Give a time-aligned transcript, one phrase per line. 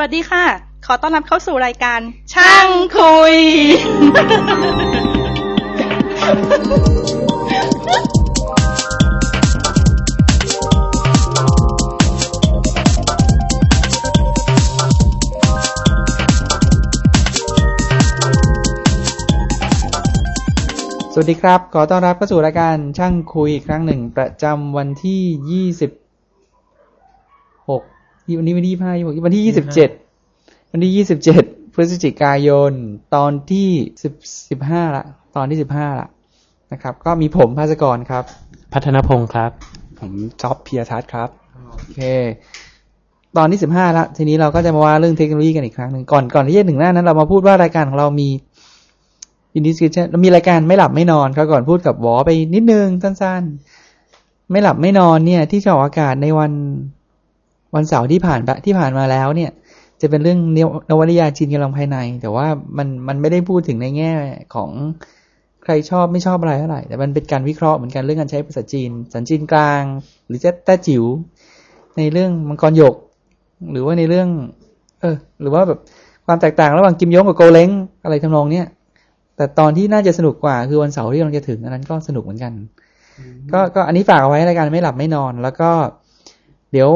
[0.00, 0.44] วัสดีค่ะ
[0.86, 2.00] ขอต้อนรับเข้าสู่รายการ
[2.34, 3.36] ช่างคุย
[21.12, 26.07] สวัสดีครับ ขอต้อนรับเข้าสู่รายการช่างคุยอีกครั้งหนึ่ง ประจำวันที่ยี่สิบหก
[28.38, 28.92] วันนี้วันที่ยี่ห้า
[29.24, 29.90] วันที่ยี่สิบเจ็ด
[30.72, 31.42] วันที่ยี่สิบเจ็ด
[31.74, 32.72] พฤศจิกายน
[33.14, 33.68] ตอนที่
[34.02, 34.12] สิบ
[34.50, 35.04] สิบห้าละ
[35.36, 36.08] ตอนที่สิบห้าละ
[36.72, 38.24] นะครับ ก็มีผมภาสกรครับ
[38.72, 39.50] พัฒนพงศ์ครับ
[40.00, 40.12] ผม
[40.42, 41.28] จ๊อบเพียทัศน์ครับ
[41.70, 42.00] โอเค
[43.36, 48.28] ตอนที่สิบห้าละทีนี้เราก็จะมาว่าเรื่องเทคโนโลยีกันอีกครั้งหนึ่งก่อนก่อนที่จะถึงหน้านั้น เรามาพูดว่ารายการของเรามี
[49.54, 56.52] อินดิสคิชเรามีรายการไม่หลับไม่นอนครับก่อนพูดกับหวอไปนิดนึงสั้นๆ ไม่หลับไม่นอนเนี่ย ที่จะออกอากาศในวัน
[57.74, 59.50] วันเสาร์ที่ผ่านไปที่ผ่านมาแล้วเนี่ย
[60.00, 62.46] จะเป็นเรื่องนวนวนิยายจีนกำลังภายใน แต่ว่า
[62.78, 64.12] มันมันไม่ได้พูดถึงในแง่
[64.54, 64.70] ของ
[65.62, 69.82] ใครชอบไม่ชอบอะไรเท่าไหร่แต่มันเป็นการวิเคราะห์เหมือนกันเรื่องการใช้ภาษาจีน สันจีนกลาง
[70.26, 71.04] หรือเจะแต้จิ๋ว
[71.98, 72.94] ในเรื่องมังกรหยก
[73.72, 74.28] หรือว่าในเรื่อง
[75.00, 75.78] เออ หรือว่าแบบ
[76.26, 77.70] ความแตกต่างระหว่างกิมยงกับโกเล้ง
[78.04, 78.66] อะไรทำนองเนี้ย
[79.36, 82.52] แต่ตอนที่น่าจะสนุกกว่าคือวันเสาร์ที่กำลังจะถึงอันนั้นก็สนุกเหมือนกัน
[83.52, 85.70] ก็ก็อันนี้ฝากเอาไว้รายการไม่หลับไม่นอน แล้วก็
[86.72, 86.90] เดี๋ยว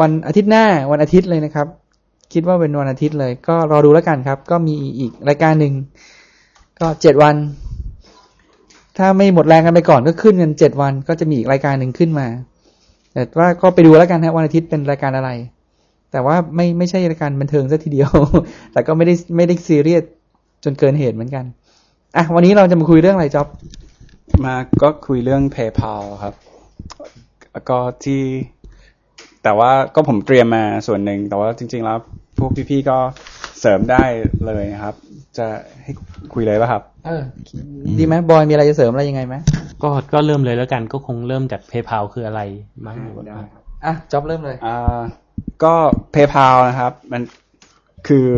[0.00, 1.66] วันอาทิตย์หน้าวันอาทิตย์เลยนะครับ
[2.32, 5.72] คิดว่าเป็นวันอาทิตย์เลย ก็รอดูแล้วกันครับ ก็มีอีกรายการหนึ่ง
[6.80, 7.36] ก็เจ็ดวัน
[8.98, 12.26] ถ้าไม่หมดแรงกันไปก่อนก็ขึ้นกันเจ็ดวัน ก็จะมีอีกรายการหนึ่งขึ้นมา
[13.12, 15.30] แต่ว่าก็ไปดูแล้วกันฮะวันอาทิตย์เป็นรายการอะไร
[16.12, 18.10] แต่ว่าไม่ไม่ใช่รายการบันเทิงซะทีเดียว
[18.72, 20.04] แต่ก็ไม่ได้ไม่ได้ซีเรียส
[20.64, 21.44] จนเกินเหตุเหมือนกัน
[22.16, 23.46] อะวันนี้เราจะมาคุยเรื่องอะไรจ๊อบ
[24.44, 26.34] มาก็คุยเรื่อง PayPal ครับ
[27.70, 28.22] ก็ที่
[29.44, 31.98] แต่ว่าก็ผมเตรียมมาส่วนหนึ่ง แต่ว่าจริง ๆ แล้ว
[32.38, 32.96] พวกพี่ๆก็
[33.60, 34.04] เสริมได้
[34.46, 34.94] เลยนะครับ
[35.38, 35.46] จะ
[35.82, 35.92] ให้
[36.32, 37.22] คุยเลยป่ะครับ เออ
[37.98, 39.34] ดีไหมบอยมีอะไรจะเสริมอะไรยังไงไหม
[39.82, 42.40] ก็ก็เริ่มเลยแล้วกันก็คงเริ่มจาก PayPal คืออะไร
[42.86, 42.96] มั้ง
[43.26, 45.00] ได้ครับอะจ๊อบเริ่มเลยอ่า
[45.64, 45.74] ก็
[46.14, 47.22] PayPal นะครับ มัน
[48.08, 48.28] คือ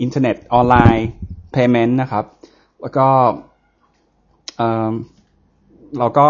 [0.00, 1.08] อินเทอร์เน็ตออนไลน์
[1.54, 2.24] payment นะครับ
[2.80, 3.06] แล้วก็
[4.56, 4.90] เอ่อ
[5.98, 6.26] เราก็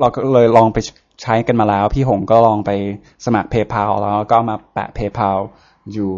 [0.00, 0.78] เราก็เลยลองไป
[1.22, 2.70] ใช้กันมาแล้ว พี่หงก็ลองไป
[3.24, 5.36] สมัคร PayPal แล้วก็มาแปะ PayPal
[5.92, 6.10] อยู่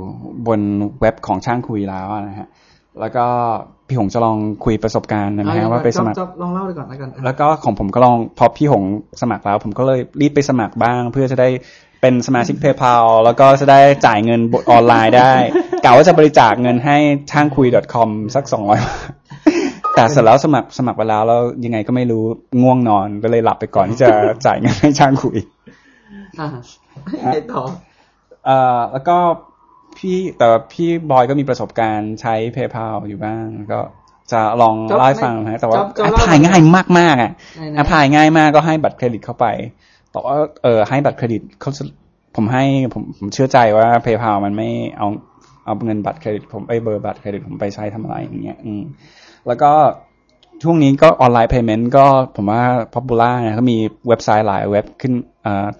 [0.47, 0.61] บน
[1.01, 2.49] เว็บของช่างคุยแล้วนะฮะ
[3.01, 3.27] แล้วก็
[3.89, 8.85] พี่หงจะลองคุยประสบการณ์นะฮะว่าไปสมัครจ๊อบลองเล่าไปก่อนแล้วกันแล้วก็ของผมก็ลองพอพี่หง
[9.23, 11.49] สมัครแล้ว ผมก็เลยรีบไปสมัครบ้าง เพื่อจะได้
[12.01, 15.33] เป็นสมาชิก PayPal แล้วก็จะได้จ่ายเงินออนไลน์ได้
[15.85, 16.97] กะว่าจะบริจาคเงินให้
[17.31, 18.81] ช่างคุย .com สักสองร้อย
[19.99, 22.25] แต่เสร็จแล้วสมัครสมัครไปแล้วแล้วยังไงก็ไม่รู้
[22.63, 24.09] ง่วงนอนก็เลยหลับไปก่อนที่จะ
[24.47, 25.39] จ่ายเงินให้ช่างคุย
[26.39, 26.49] อะ
[27.33, 27.63] ไอ้ต่อ
[28.45, 29.17] เอ่อแล้วก็
[29.99, 33.81] พี่แต่ว่าพี่บอยก็มีประสบการณ์ใช้ PayPal อยู่บ้างก็
[34.33, 36.61] จะลองจ๊อบเล่าให้ฟังนะแต่ว่าจ๊อบจ๊อบแอปเล่าพลายง่าย
[36.99, 39.47] มากๆอะไหนๆ apply ง่ายมากก็ให้บัตรเครดิตเข้าไป
[40.13, 41.83] แต่ว่าเออให้บัตรเครดิตเขาจะ
[42.37, 45.09] ผมให้ผมผมเชื่อใจว่า PayPal มันไม่เอา
[45.65, 48.83] เอาเงินบัตรเครดิตผมไปเบอร์บัตรเครดิตผมไปใช้ทำอะไรอย่างเงี้ย อืม
[49.47, 49.73] แล้วก็
[50.63, 52.07] ช่วงนี้ก็ online payment ก็
[52.37, 52.63] ผมว่า
[52.95, 53.79] popular นะเขามี
[54.09, 55.13] เว็บไซต์หลายเว็บขึ้น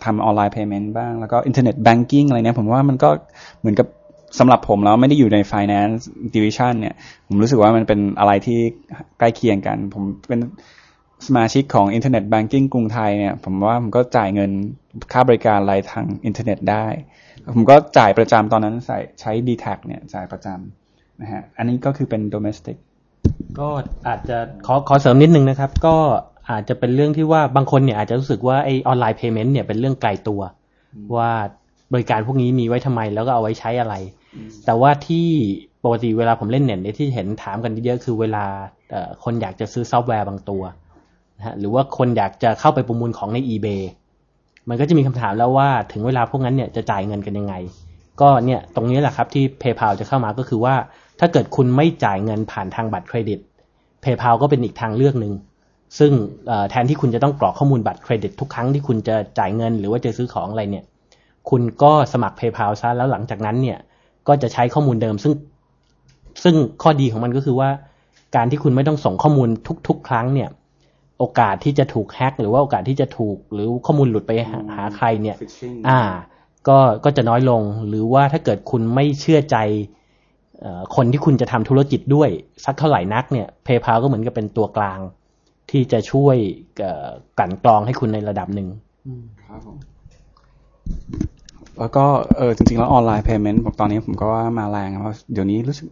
[0.05, 3.11] ทำออนไลน์ payment บ้าง แล้วก็ internet banking อะไรเนี่ยผมว่ามันก็
[3.61, 3.87] เหมือนกับ
[4.39, 6.03] สำหรับผมแล้วไม่ได้อยู่ใน finance
[6.35, 6.95] division เนี่ย
[7.27, 8.59] ผมรู้สึกว่ามันเป็นอะไรที่
[9.19, 10.41] ใกล้เคียงกัน ผมเป็น
[11.27, 14.51] สมาชิกของ Internet Banking กรุงไทยเนี่ย ผมว่าผมก็จ่ายเงิน
[15.13, 16.87] ค่าบริการอะไรทางอินเทอร์เน็ตได้
[17.55, 22.77] ผมก็จ่ายประจำตอนนั้นใส่ใช้ d t แทเนี่ยจ่ายประจำนะฮะ อันนี้ก็คือเป็น domestic
[23.59, 23.69] ก็
[24.09, 25.97] อาจจะขอขอเสริมนิดนึงนะครับ ก็
[26.51, 30.41] อาจจะเป็นเรื่องที่ว่าบางคนเนี่ยอาจจะรู้สึกว่าไอ online payment เนี่ยเป็นเรื่องไกลตัว
[31.17, 31.31] ว่า
[31.93, 33.95] บริการพวกนี้มีไว้ทำไมแล้วก็เอาไว้ใช้อะไร
[34.67, 35.29] แต่ว่าที่
[35.85, 38.45] ปกติเวลาผมเล่นเน็ตเนี่ยที่เห็นถามกันเยอะๆคือเวลา
[38.91, 40.63] เอ่อคนอยากจะซื้อซอฟต์แวร์บางตัว
[41.39, 43.83] นะฮะหรือว่าคนอยากจะเข้าไปประมูลของใน eBay
[44.69, 47.55] มันก็จะมีคำถามแล้วว่าถึงเวลาพวกนั้นเนี่ยจะจ่ายเงินกันยังไง
[48.21, 50.75] ก็เนี่ยตรงนี้แหละครับที่ PayPal จะเข้ามาก็คือว่า
[51.21, 53.39] ถ้าเกิดคุณไม่จ่ายเงินผ่านทางบัตรเครดิต
[54.03, 55.33] PayPal ก็เป็นอีกทางเลือกหนึ่ง
[55.99, 56.13] ซึ่ง
[56.47, 60.85] เอ่อแทนที่คุณจะต้องกรอกข้อมูลบัตรเครดิตทุกครั้งที่คุณจะจ่ายเงินหรือว่าจะซื้อของอะไรเนี่ย
[61.51, 63.79] คุณก็สมัคร PayPal ซะแล้วหลังจากนั้นเนี่ย
[64.29, 65.35] ก็จะใช้ข้อมูลเดิม ซึ่ง
[66.43, 67.71] ซึ่งข้อดีของมันก็คือว่า
[68.37, 69.49] การที่คุณไม่ต้องส่งข้อมูล
[69.89, 70.49] ทุก ๆ ครั้งเนี่ย
[71.19, 76.01] โอกาสที่จะถูกแฮ็กหรือว่าโอกาสที่จะถูก หรือข้อมูลหลุดไปหาหาใครเนี่ย Phishing อ่า
[76.69, 79.98] ก็ก็จะน้อยลงหรือว่าถ้าเกิดคุณไม่เชื่อใจเอ่อ
[80.97, 82.29] คนที่คุณจะทำธุรกิจด้วย
[82.65, 84.99] สักเท่าไหร่นักเนี่ย PayPal ก็เหมือนกับเป็นตัวกลาง
[85.71, 86.37] ที่จะช่วย
[87.39, 88.69] กลั่นกรองให้คุณในระดับหนึ่ง
[89.47, 89.77] ครับผม
[91.79, 92.05] แล้วก็
[92.37, 95.87] เออจริงๆ แล้ว online payment ผมตอนนี้ผมก็ว่ามาแรงนะเพราะเดี๋ยวนี้รู้สึก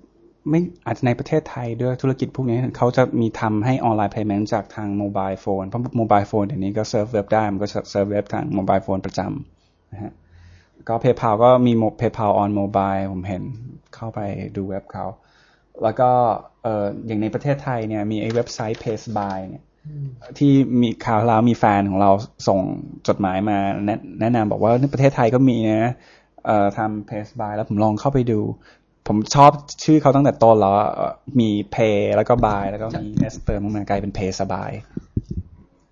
[0.50, 8.06] ไม่อาจจะในประเทศไทยด้วยธุรกิจพวกนี้เขาจะมีทำให้ online payment จากทาง mobile phone เพราะ mobile phone เดี๋ยวนี้ก็ surf web ได้ มันก็ surf
[8.11, 10.12] web ทาง mobile phone ประจำนะฮะ
[10.88, 13.43] ก็ PayPal ก็มี PayPal on mobile ผมเห็น
[13.94, 14.20] เข้าไป
[14.56, 15.06] ดูเว็บเขา
[15.82, 16.11] แล้วก็
[16.62, 19.64] เอออย่างในประเทศไทยเนี่ยมีไอ้เว็บไซต์ PaySby เนี่ย
[20.38, 22.11] ที่มีข่าวแล้วมีแฟนของเรา
[22.49, 22.61] ส่ง
[23.08, 25.93] จดหมายมาแนะแนะนำบอกว่าในประเทศไทยก็มีนะ
[26.46, 28.40] เอ่อทำเพสบายแล้วผมลองเข้าไปดู
[29.08, 29.50] ผมชอบ
[29.84, 34.70] ชื่อเขาตั้งแต่ต้นแล้วเอ่อมีเพย์แล้วก็บายแล้วก็มีเอสเติมมากลายเป็นเพย์สบาย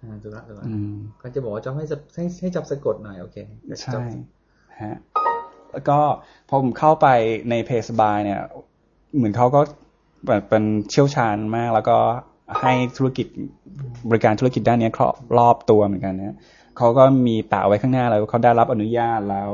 [0.02, 3.36] อ่าถูกละถูกละอืมก็จะบอกว่าจอบให้จะให้ให้จอบสะกดหน่อยโอเค
[3.82, 4.02] ใช่
[4.82, 4.98] ฮะ
[5.72, 5.98] แล้วก็
[6.48, 7.06] พอผมเข้าไป
[7.50, 8.40] ใน PaySbuy เนี่ย
[9.16, 9.60] เหมือนเขาก็
[10.48, 11.96] เป็นเชี่ยวชาญมาก แล้วก็
[12.60, 13.26] ให้ธุรกิจ
[14.08, 16.36] บริการธุรกิจด้านเนี้ยครอบรอบตัวเหมือนกันนะ
[16.78, 19.48] เขาก็มีแปะไว้ข้างหน้าแล้วเขาได้รับอนุญาตแล้ว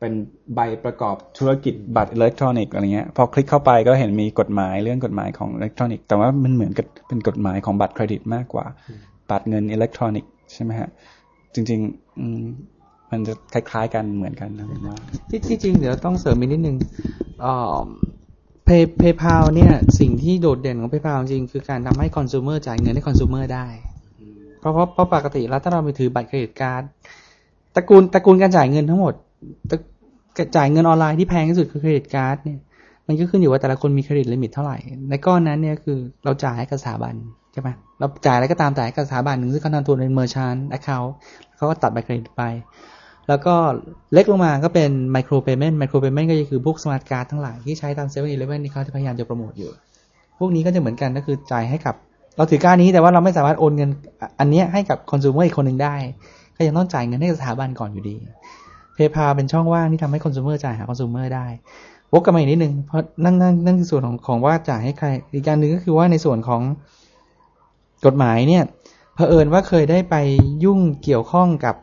[0.00, 0.12] เป็น
[0.54, 8.66] ใบประกอบธุรกิจบัตรอิเล็กทรอนิกส์อะไรเงี้ยพอคลิกเข้าไปก็เห็นมีกฎหมายเรื่องกฎหมายของอิเล็กทรอนิกส์แต่ว่ามันเหมือนกับเป็นกฎหมายของบัตรเครดิตมากกว่า
[9.30, 10.90] บัตรเงินอิเล็กทรอนิกส์ใช่ไหมฮะ
[11.54, 12.26] จริงๆอื
[13.14, 14.96] มมันจะคล้ายๆกันเหมือนกันนะผมว่า
[15.30, 16.76] ที่ที่จริงเดี๋ยวต้องเสริมอีกนิดนึง
[17.40, 17.78] เอ่อ
[18.68, 23.66] Pay PayPal เนี่ยสิ่งที่โดดเด่นของ PayPal จริงๆคือการทำให้ consumer จ่ายเงินให้ consumer ได้
[24.60, 26.82] เพราะเพราะเพราะปกติแล้วถ้าเราไปถือบัตร credit card
[27.74, 29.14] ตระกูลตระกูลการจ่ายเงินทั้งหมด
[29.70, 32.58] ตระจ่ายเงินออนไลน์ที่แพงที่สุดคือ credit card เนี่ย
[33.06, 34.76] มันก็ขึ้นอยู่ว่าแต่ละคนมี credit limit เท่าไหร่
[35.10, 37.14] ในก้อนนั้นเนี่ยคือเราจ่ายให้กับสถาบัน
[37.52, 37.68] ใช่ไหม
[37.98, 41.14] เราจ่ายอะไรก็ตามแต่ให้กับสถาบันหนึ่งซึ่งเขาทำตัวเป็น merchant account
[41.56, 42.42] เขาก็ตัดบัตรเครดิตไป
[43.28, 43.54] แล้วก็
[44.12, 49.70] เล็กลงมาก็เป็น micropayment micropayment ก็คือพวก smart card ทั้งหลายที่ใช้ตามเซเว่นอีเลฟเว่นที่เขาจะพยายามจะโปรโมทอยู่
[50.38, 51.94] พวกนี้ก็จะเหมือนกันก็คือจ่ายให้กับ
[52.36, 53.90] เราถือการ์ดนี้แต่ว่าเราไม่สามารถโอนเงิน
[54.40, 55.94] อันนี้ให้กับคอน sumer อีกคนหนึ่งได้
[56.56, 58.16] ก็ยังต้องจ่ายเงินให้กับสถาบันก่อนอยู่ดี
[58.96, 61.46] PayPal เป็นช่องว่างที่ทำให้ consumer จ่ายหาคอน sumer ได้
[62.12, 66.62] วกกลับมาอีกนิดนึงเพราะนั่นนั่นนั่นคือส่วนของของว่าจ่ายให้ใคร อีกการหนึ่งก็คือว่าในส่วนของ
[68.06, 68.64] กฎหมายเนี่ย
[69.14, 70.14] เผอิญว่าเคยได้ไป
[70.64, 71.74] ยุ่งเกี่ยวข้องกับ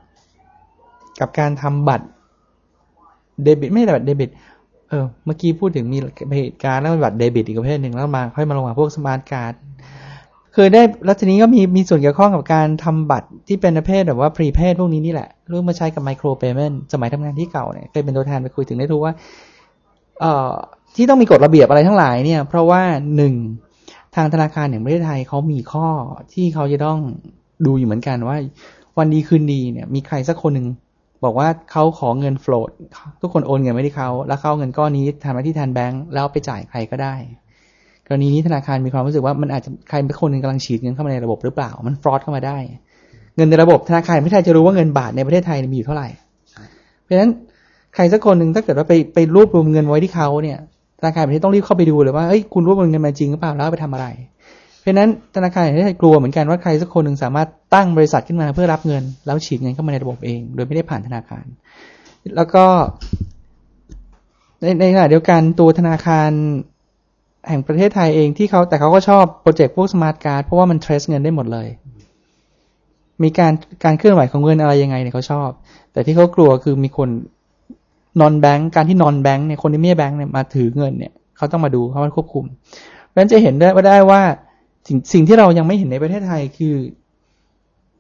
[1.22, 2.06] กับการทำบัตร
[3.44, 4.30] เดบิตไม่ใช่บัตรเดบิต
[4.90, 5.98] เออ เมื่อกี้พูดถึงมี
[6.38, 9.54] credit card แล้วบัตรเดบิตอีกประเภทหนึ่งแล้วมาค่อยมาลงมาพวก smart card
[10.54, 19.14] เคยได้แล้วทีนี้ก็มีมีส่วนเกี่ยวข้องกับการทำบัตรที่เป็นประเภทแบบว่า prepaid พวกนี้นี่แหละเรื่องมาใช้กับ micropayment สมัยทำงานที่เก่าเนี่ยเคยเป็นตัวแทนไปคุยถึงได้รู้ว่า
[20.20, 20.52] เอ่อ
[20.96, 22.82] ที่ต้องมีกฎระเบียบอะไรทั้งหลายเนี่ย เพราะว่า
[23.16, 23.34] หนึ่ง
[24.16, 25.88] ทางธนาคารแห่งประเทศไทยเขามีข้อ
[26.34, 27.00] ที่เขาจะต้อง
[27.66, 28.38] ดูอยู่เหมือนกันว่า
[28.98, 30.68] วันดีคืนดีเนี่ย มีใครสักคนหนึ่ง
[31.24, 32.70] บอกว่าเขาขอเงินโฟลด
[33.22, 37.16] ทุกคนโอนเงินไม่ได้เขาแล้วเขาเอาเงินก้อนนี้ทำหน้าที่แทนแบงก์แล้วไปจ่ายใครก็ได้
[38.08, 42.58] กรณีนี้ธนาคารมีความรู้สึกว่ามันอาจจะใครเป็นคนหนึ่งกำลังฉีดเงินเข้ามาในระบบหรือเปล่า มันฟรอดเข้ามาได้
[43.36, 46.08] เงินในระบบธนาคารไม่ไทยจะรู้ว่าเงินบาทในประเทศไทยมีอยู่เท่าไหร่
[47.04, 47.32] เพราะฉะนั้น
[47.96, 50.58] ใครสักคนหนึ่งถ้าเกิดว่าไปไปรวบรวมเงินไว้ที่เขาเนี่ย
[51.00, 54.08] ธนาคารประเทศต้องรีบเข้าไปดูเลยว่าเฮ้ยคุณรวบรวมเงินมาจริงหรือเปล่าแล้วไปทำอะไร
[54.82, 61.46] เพราะนั้นธนาคารแห่งประเทศไทยกลัวเหมือนกันว่าใครสักคนหนึ่งสามารถตั้งบริษัทขึ้นมาเพื่อรับเงิน แล้วฉีดเงินเข้ามาในระบบเอง โดยไม่ได้ผ่านธนาคาร
[62.36, 62.66] แล้วก็
[64.62, 66.30] ในในขณะเดียวกันตัวธนาคาร
[67.48, 71.68] แห่งประเทศไทยเองที่เขาแต่เขาก็ชอบโปรเจกต์พวก smart card เพราะว่ามัน trace เงินได้หมดเลย
[73.24, 75.50] มีการการเคลื่อนไหวของเงินอะไรยังไงเนี่ยเขาชอบ
[75.94, 77.10] แต่ที่เขากลัวคือมีคน
[78.20, 82.46] นอนแบงก์การที่นอนแบงก์เนี่ยคนที่ไม่แบงก์เนี่ยมาถือเงินเนี่ยเขาต้องมาดูเขามาควบคุม
[83.08, 84.22] เพราะฉะนั้นจะเห็นได้ว่าได้ว่า
[84.88, 86.76] สิ่งสิ่งที่เรายังไม่เห็นในประเทศไทยคือ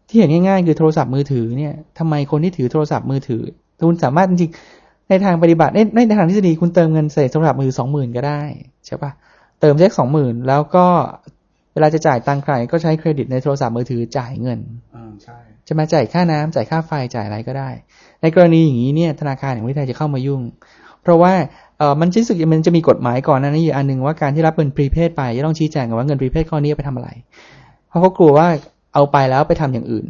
[0.09, 3.43] ที่เห็นง่ายๆ คือโทรศัพท์มือถือเนี่ยทำไมคนที่ถือโทรศัพท์มือถือ
[3.87, 8.41] คุณสามารถจริงๆในทางปฏิบัติในในทางทฤษฎีคุณเติมเงินใส่โทรศัพท์มือสองหมื่นก็ได้
[8.85, 9.11] ใช่ปะ
[9.59, 10.85] เติมเช็คสองหมื่นแล้วก็
[11.73, 14.59] เวลาจะจ่ายตังค์ใครก็ใช้เครดิตในโทรศัพท์มือถือจ่ายเงิน
[14.95, 17.69] อ่าใช่จะมาจ่ายค่าน้ำจ่ายค่าไฟจ่ายอะไรก็ได้
[18.21, 20.41] ในกรณีอย่างนี้เนี่ยธนาคารแห่งประเทศไทยจะเข้ามายุ่ง
[21.01, 21.33] เพราะว่า
[21.81, 27.09] เออมันรู้สึกมันจะมีกฎหมายก่อนนะนี่อันหนึ่งว่าการที่รับเงินพรีเพดไปจะต้องชี้แจงกันว่าเงินพรีเพดข้อนี้ไปทำอะไร
[27.89, 28.47] เพราะเขากลัวว่า
[28.93, 30.05] เอาไปแล้วไปทำอย่างอื่น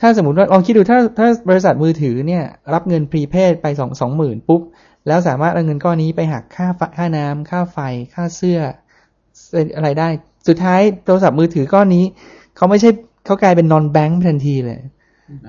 [0.00, 4.62] ถ้าสมมติว่าลองคิดดูถ้าถ้าบริษัทมือถือเนี่ยรับเงินพรีเพดไปสองสองหมื่นปุ๊บ
[5.06, 7.78] แล้วสามารถเอาเงินก้อนนี้ไปหักค่าค่าน้ำค่าไฟ
[8.14, 8.58] ค่าเสื้อ
[9.76, 10.08] อะไรได้
[10.48, 12.04] สุดท้ายโทรศัพท์มือถือก้อนนี้
[12.56, 12.90] เขาไม่ใช่
[13.26, 14.80] เขากลายเป็น non bank ทันทีเลย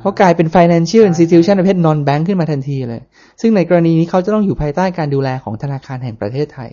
[0.02, 3.02] เขากลายเป็น financial institution ประเภท non bank ขึ้นมาทันทีเลย
[3.42, 6.70] ซึ่งในกรณีนี้เขาจะต้องอยู่ภายใต้การดูแลของธนาคารแห่งประเทศไทย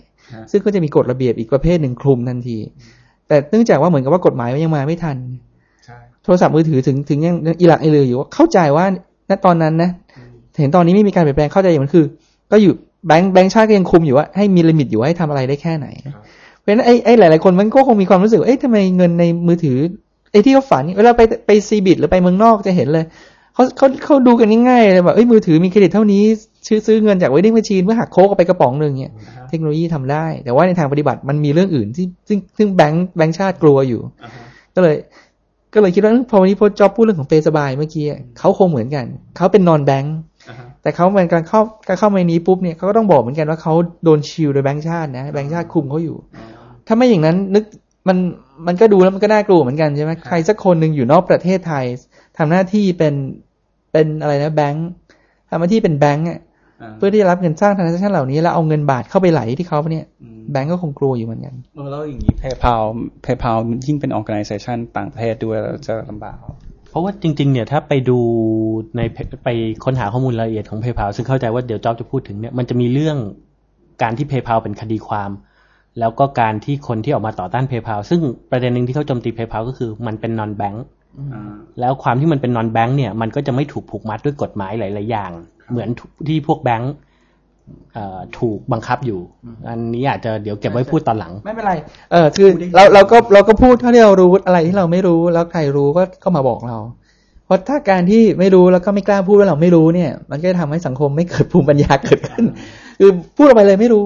[0.51, 2.57] ซึ่งก็จะมีกฎระเบียบอีกประเภทหนึ่งคลุมทันที
[3.27, 5.17] แต่เนื่องจากว่าเหมือนกับว่ากฎหมายมันยังมาไม่ทัน
[5.85, 8.85] ใช่โทรศัพท์มือถือถึงถึงยังอีหลักอีเหลืออยู่ว่าเข้าใจว่า
[9.29, 9.89] ณตอนนั้นนะ
[10.61, 12.05] เห็นตอนนี้ไม่มีการเปลี่ยนแปลงเข้าใจอย่างมันคือ
[12.51, 12.73] ก็อยู่
[13.07, 15.87] แบงค์แบงค์ชาติก็ยังคุมอยู่ว่าให้มี limit อยู่ว่าให้ทำอะไรได้แค่ไหน
[16.59, 19.77] เพราะฉะนั้นไอ้ไอ้หลายๆคนมันก็คงมีความรู้สึกว่าเอ๊ะทำไมเงินในมือถือ
[20.31, 23.05] ไอ้ที่เขาฝันเวลาไปไป CeBIT หรือไปเมืองนอกจะเห็นเลย
[23.55, 26.23] เขาเขาเขาดูกันง่ายๆเลยแบบเอ้ยมือถือมีเครดิตเท่านี้
[26.67, 29.13] ชื่อซื้อเงินจาก vending machine เพื่อหักโค้กออกไปกระป๋องหนึ่งเนี่ย
[29.49, 34.01] เทคโนโลยีทำได้ แต่ว่าในทางปฏิบัติมันมีเรื่องอื่นที่ซึ่งซึ่งแบงค์แบงค์ชาติกลัวอยู่
[34.75, 34.95] ก็เลย
[35.73, 39.05] ก็เลยคิดว่าพอวันนี้พอจอบพูดเรื่องของ PaySbuy เมื่อกี้อะเขาคงเหมือนกัน
[39.37, 40.15] เขาเป็น non-bank
[40.81, 46.17] แต่เขาเป็นการเข้าการเข้ามาในนี้ปุ๊บเนี่ยเขาก็ต้องบอกเหมือนกันว่าเขาโดน shield โดยแบงค์ชาตินะแบงค์ชาติคุมเขาอยู่
[46.87, 47.63] ถ้าไม่อย่างนั้นนึก
[48.07, 48.17] มัน
[48.67, 51.85] มันก็ดูแล้วมันก็น่ากลัวเหมือนกันใช่ไหมใครสักคนหนึ่งอยู่นอกประเทศไทย
[52.37, 53.13] ทำหน้าที่เป็น
[53.91, 54.87] เป็นอะไรนะแบงค์
[55.49, 56.39] ทำหน้าที่เป็นแบงค์อะ
[56.97, 60.05] เพื่อที่จะรับเงินสร้าง transaction เหล่านี้แล้วเอาเงินบาทเข้าไปไหลที่เขาเนี่ย
[60.51, 61.55] แบงก์ก็คงกลัวอยู่เหมือนกัน
[61.91, 62.83] แล้วอย่างนี้ PayPal
[63.25, 66.37] PayPal ยิ่งเป็น organization ต่างประเทศด้วยแล้วจะลำบาก
[66.89, 68.19] เพราะว่าจริง ๆ เนี่ยถ้าไปดู
[68.95, 69.01] ใน
[69.43, 69.49] ไป
[69.83, 73.17] ค้นหาข้อมูลรายละเอียดของ PayPal ซึ่งเข้าใจว่าเดี๋ยวจอบจะพูดถึงเนี่ยมันจะมีเรื่อง
[74.01, 75.29] การที่ PayPal เป็นคดีความ
[75.99, 80.77] แล้วก็การที่คนที่ออกมาต่อต้าน PayPal ซึ่งประเด็นหนึ่งที่เขาโจมตี PayPal ก็คือมันเป็น non bank
[81.79, 85.31] แล้วความที่มันเป็น non bank เนี่ย มันก็จะไม่ถูกผูกมัดด้วยกฎหมายหลาย ๆ อย่าง
[85.71, 85.89] เหมือน
[86.27, 86.93] ที่พวกแบงก์
[88.39, 89.19] ถูกบังคับอยู่
[89.69, 91.73] อันนี้อาจจะเดี๋ยวเก็บไว้พูดตอนหลัง ไม่เป็นไร
[92.11, 96.77] เออคือเราเราก็เราก็พูดเท่าที่เรารู้อะไรที่เราไม่รู้แล้วใครรู้ก็ก็มาบอกเรา
[97.45, 102.45] เพราะถ้าการที่ไม่รู้แล้วก็ไม่กล้าพูดว่าเราไม่รู้เนี่ย มันก็จะทำให้สังคมไม่เกิดภูมิปัญญาเกิดขึ้น
[102.99, 104.03] คือพูดออกไปเลยไม่รู้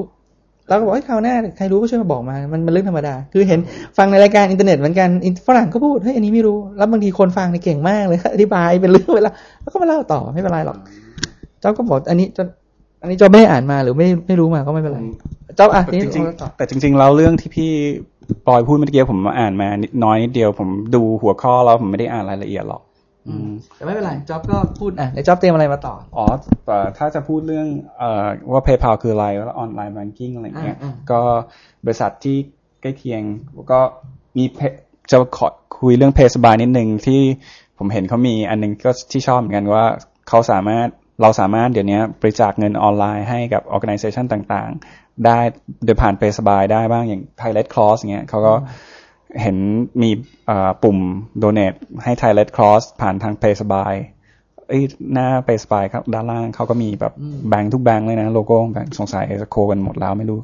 [0.69, 3.59] เราก็บอกให้คราวหน้าใครรู้ก็ช่วยมาบอกมา มันเป็นเรื่องธรรมดา คือเห็น
[3.97, 5.09] ฟังในรายการอินเทอร์เน็ตเหมือนกัน
[5.47, 10.77] ฝรั่งก็พูดเฮ้ยอันนี้ไม่รู้ แล้วบางทีคนฟังในเก่งมากเลยอธิบายเป็นเรื่องเวลาแล้วก็มาเล่าต่อไม่เป็นไรหรอก
[11.61, 12.43] เจ้าก็บอกอันนี้จะ
[13.01, 14.99] อันนี้เจ้าไม่อ่านมาหรือไม่ไม่รู้มาก็ไม่เป็นไร
[15.57, 17.71] เจ้าอะแต่จริงๆแต่จริงๆแล้วเรื่องที่พี่
[18.47, 22.81] ปอยพูดเมื่อกี้ผมอ่านมานิดน้อยนิดเดียวผมดูหัวข้อแล้วผมไม่ได้อ่านรายละเอียดหรอก
[23.75, 26.25] แต่ไม่เป็นไรจ็อบก็พูดอะในจ็อบเตรียมอะไรมาต่อ อ๋อ
[26.65, 30.77] แต่ถ้าจะพูดเรื่องเอ่อว่า PayPal คืออะไรแล้วออนไลน์แบงกิ้งอะไรเงี้ย
[31.11, 31.21] ก็
[31.85, 32.37] บริษัทที่
[32.81, 33.23] ใกล้เคียง
[33.71, 33.79] ก็
[34.37, 34.45] มี
[35.11, 35.47] จะขอ
[35.79, 37.21] คุยเรื่อง Pay สบายนิดนึงที่
[37.77, 39.83] ผมเห็นเขามีอันนึงก็ที่ชอบเหมือนกันว่า
[40.29, 40.87] เขาสามารถ
[41.21, 45.39] เราสามารถเดี๋ยวนี้บริจาคเงินออนไลน์ให้กับ organization ต่างๆ ได้
[45.85, 48.53] โดยผ่าน Pay สบายได้บ้างอย่าง Thai Red Cross เงี้ยเขาก็
[49.41, 49.57] เห็น
[50.01, 50.09] มี
[50.83, 50.97] ปุ่ม
[51.43, 53.93] donate ให้ Thai Red Cross ผ่านทาง Pay สบาย
[55.13, 57.13] หน้า Pay สบายครับด้านล่างเขาก็มีแบบ
[57.49, 60.39] แบงค์ทุกแบงค์เลยนะ โลโก้แบงค์สงสัยจะโคกันหมดแล้วไม่รู้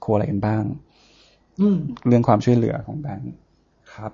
[0.00, 0.62] โคอะไรกันบ้าง
[2.08, 3.30] เรื่องความช่วยเหลือของแบงค์
[3.94, 4.12] ครับ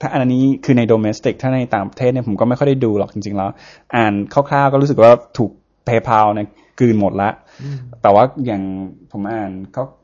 [0.00, 3.50] ถ้าอันนี้คือในโดเมสติกถ้าในต่างประเทศเนี่ยผมก็ไม่ค่อยได้ดูหรอกจริงๆแล้ว
[3.94, 5.50] อ่านคร่าวๆก็รู้สึกว่าถูก
[5.86, 6.46] PayPal เนี่ย
[6.80, 7.30] กลืนหมดละ
[8.02, 8.62] แต่ว่าอย่าง
[9.12, 9.52] ผมอ่าน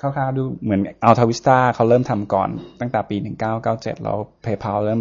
[0.00, 2.48] คร่าวๆดูเหมือน Alta Vista เขาเริ่มทำก่อน
[2.80, 3.16] ตั้งแต่ปี
[3.60, 5.00] 1997 แล้ว PayPal เริ่ม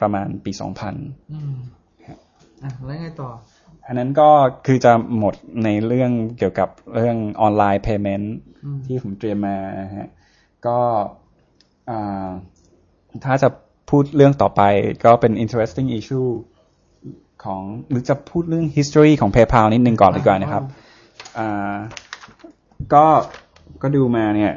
[0.00, 1.54] ประมาณปี 2000อืม
[2.62, 3.30] อะแล้วไงต่อ
[3.86, 4.28] อันนั้นก็
[4.66, 8.26] คือจะหมดในเรื่องเกี่ยวกับเรื่องออนไลน์ payment
[8.86, 9.56] ที่ผมเตรียมมา
[9.98, 10.10] ฮะ
[10.66, 10.78] ก็
[13.24, 13.48] ถ้าจะ
[13.90, 14.62] พูดเรื่องต่อไป
[15.04, 16.28] ก็เป็น interesting issue
[17.44, 20.64] ของหรือจะพูดเรื่อง history ของ PayPal นิดนึงก่อนดีกว่านะครับ
[22.94, 23.06] ก็
[23.82, 24.52] ก็ดูมาเนี่ย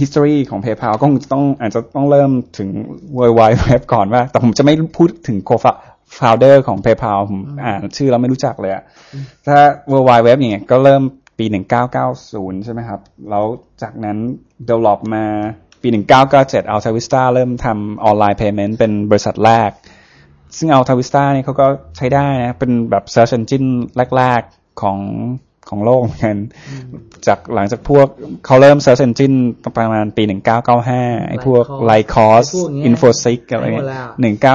[0.00, 2.68] history ของ PayPal ก็ต้องอาจจะต้องเริ่มถึง
[3.16, 8.82] World Wide Web ก่อนว่า แต่ผมจะไม่พูดถึง co-founder ของ PayPal ผมอ่านชื่อเราไม่รู้จักเลยอะ
[9.46, 9.58] ถ้า
[9.90, 11.02] World Wide Web เนี่ยก็เริ่ม
[11.38, 11.46] ปี
[12.04, 13.00] 1990 ใช่ไหมครับ
[13.30, 13.44] แล้ว
[13.82, 14.18] จากนั้น
[14.68, 15.24] develop มา
[15.82, 15.88] ปี
[16.30, 19.70] 1997 Alta Vista เริ่มทำออนไลน์ payment เป็นบริษัทแรก
[20.56, 21.66] ซึ่ง Alta Vista เนี่ยเขาก็
[21.96, 23.68] ใช้ได้นะ เป็นแบบ search engine
[24.16, 24.98] แรก ๆ ของ
[25.68, 26.36] ของโลกเหมือนกัน
[27.26, 28.06] จากหลังจากพวก
[28.46, 29.36] เขาเริ่ม search engine
[29.76, 30.22] ประมาณปี
[30.74, 32.46] 1995ไอ้พวก Lycos
[32.88, 33.88] Infosys อะไรเงี้ย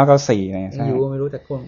[0.07, 1.61] 1994เนี่ยใช่ไม่รู้แต่คน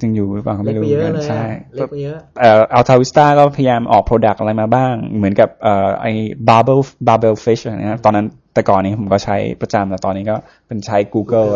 [0.00, 1.42] จริงอยู่หรือเปล่าไม่รู้เยอะเลยใช่
[1.74, 6.12] เล็กเยอะเอ่ออัลทาวิสตาก็พยายามออก Product อะไรมาบ้าง เหมือนกับเอ่อไอ้
[6.48, 11.50] Bubble Bubble Fish นะตอนนั้นแต่ก่อนนี้ผมก็ใช้ประจำแต่ตอนนี้ก็เป็นใช้ Google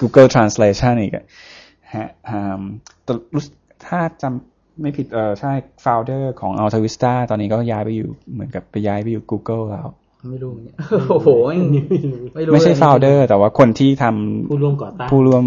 [0.00, 1.12] Google Translation อีก
[1.96, 2.08] ฮะ
[3.04, 3.12] แต่
[3.86, 5.52] ถ้าจำ ไม่ผิดเออใช่
[5.84, 9.86] founder ของ Alta Vista ตอนนี้ก็ย้ายไปอยู่เหมือนกับไปย้ายไปอยู่ Google แล้ว
[10.30, 10.76] ไม่รู้เนี่ย
[11.10, 15.44] โอ้โหไม่รู้ไม่ใช่ founder แต่ว่าคนที่ทำผู้ร่วมก่อตั้งผู้ร่วม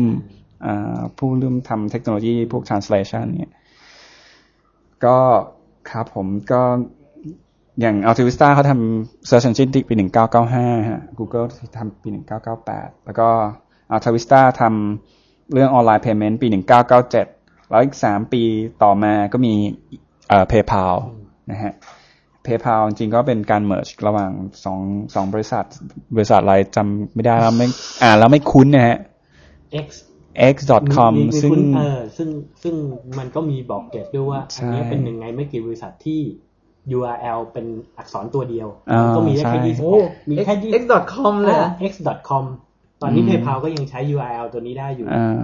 [1.17, 3.51] ผู้ร่วมทำเทคโนโลยีพวก translation เนี่ย
[5.05, 5.17] ก็
[5.91, 6.61] ครับผมก็
[7.81, 9.93] อย่าง Altivista เขาทำ Search Engine ปี
[10.41, 11.47] 1995ฮะ Google
[11.77, 12.09] ทำปี
[12.57, 13.27] 1998 แล้วก็
[13.93, 17.40] Altivista ทำเรื่องออนไลน์ Payment ปี 1997
[17.71, 18.43] แล้วอีก3ปี
[18.83, 19.53] ต่อมาก็มี
[20.29, 20.95] เอ่อ PayPal
[21.51, 21.73] นะฮะ
[22.45, 24.31] PayPal จริงๆก็เป็นการ merge ระหว่าง
[24.63, 24.79] สอง
[25.15, 25.65] สองบริษัท
[26.15, 27.67] บริษัทอะไรจำไม่ได้แล้วไม่
[28.01, 28.97] อ่านแล้วไม่คุ้นนะฮะ
[29.85, 29.87] X
[30.53, 31.13] x.com
[31.43, 32.29] ซึ่งเออซึ่ง
[32.63, 32.75] ซึ่ง
[33.17, 36.21] มันก็มีบอกเกตด้วยว่า อันนี้เป็นหนึ่งในไม่กี่บริษัทที่
[36.97, 37.65] URL เป็น
[37.97, 38.67] อักษรตัวเดียว
[39.15, 39.83] ก็มีแค่ยี่สิบ
[40.29, 41.55] มีแค่ยี่ x.com เลย
[41.91, 42.45] x.com
[43.01, 45.37] ตอนนี้อืม PayPal ก็ยังใช้ URL ตัวนี้ได้อยู่อ่า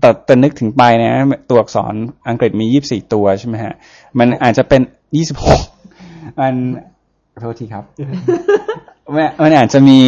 [0.00, 1.12] แต่แต่นึกถึงไปนะ
[1.50, 1.94] ตัวอักษร
[2.28, 3.74] อังกฤษมียี่สิบสี่ตัวใช่ไหมฮะ
[4.18, 4.80] มันอาจจะเป็น
[5.16, 5.60] ยี่สิบหก
[6.40, 6.54] มัน
[7.40, 7.84] โทษทีครับ
[9.14, 10.00] มันมันอาจจะมี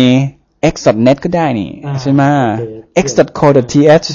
[0.75, 2.65] x.net ก็ได้นี่อ่าใช่ไหมโอเค
[3.07, 4.09] x.co.th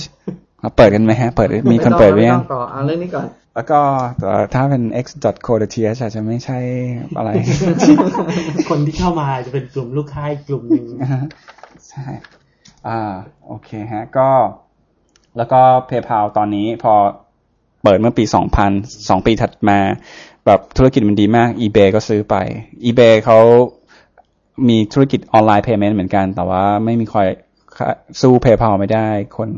[0.63, 3.79] มาเปิดกันไหมฮะ เปิดมีคนเปิดไหมไม่ยัต้องงต่อเอาเรื่องนี้ก่อน แล้วก็
[4.19, 6.59] แต่ถ้าเป็น x.co.th อาจจะไม่ใช่
[7.17, 7.29] อะไร
[8.69, 10.85] คนที่เข้ามาจะเป็นกลุ่มลูกค้าอีกกลุ่มหนึ่ง
[11.89, 12.05] ใช่
[12.87, 12.99] อ่า
[13.47, 14.29] โอเคฮะ ก็
[15.37, 16.93] แล้วก็ PayPal ตอนนี้พอ
[17.83, 18.23] เปิดเมื่อปี
[18.65, 19.79] 2000สองปีถัดมา
[20.45, 22.35] แบบธุรกิจมันดีมาก eBay ก็ซื้อไป
[22.83, 23.39] eBay เขา
[24.69, 27.27] มีธุรกิจออนไลน์ payment เหมือนกัน แต่ว่าไม่มีคอย
[28.21, 29.49] สู้ PayPal ไม่ได้ คน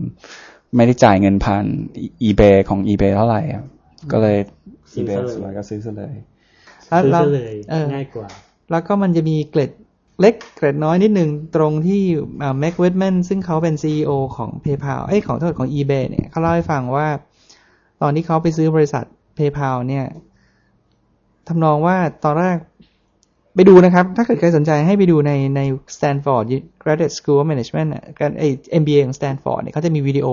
[0.76, 1.66] ไม่ได้จ่ายเงินผ่าน
[2.28, 3.66] eBay ของ eBay เท่าไหร่อะ
[4.12, 4.38] ก็เลย
[4.92, 6.14] ซื้อ eBay ซะเลยสุดท้ายก็ซื้อซะเลย
[6.90, 8.28] แล้วซื้อเราซะเลยเออง่ายกว่า
[8.72, 9.72] แล้วก็มันจะมีเกร็ด
[10.22, 12.02] เล็กเกร็ดน้อยนิดหนึ่งตรงที่
[12.60, 17.08] แม็กเวดแมนซึ่งเขาเป็น CEO ของ PayPal เอ้ยของโทษของ eBay เนี่ยเขาเล่าให้ฟังว่า
[18.02, 19.04] ตอนที่เขาไปซื้อบริษัท
[19.38, 20.06] PayPal เนี่ย
[21.48, 22.58] ทำนองว่าตอนแรก
[23.56, 25.62] ไปดูนะครับ ถ้าเกิดใครสนใจให้ไปดูในใน
[25.96, 26.46] Stanford
[26.84, 28.44] Graduate School of Management อะการไอ
[28.82, 30.28] MBA ของ Stanford เนี่ยเขาจะมีวิดีโอ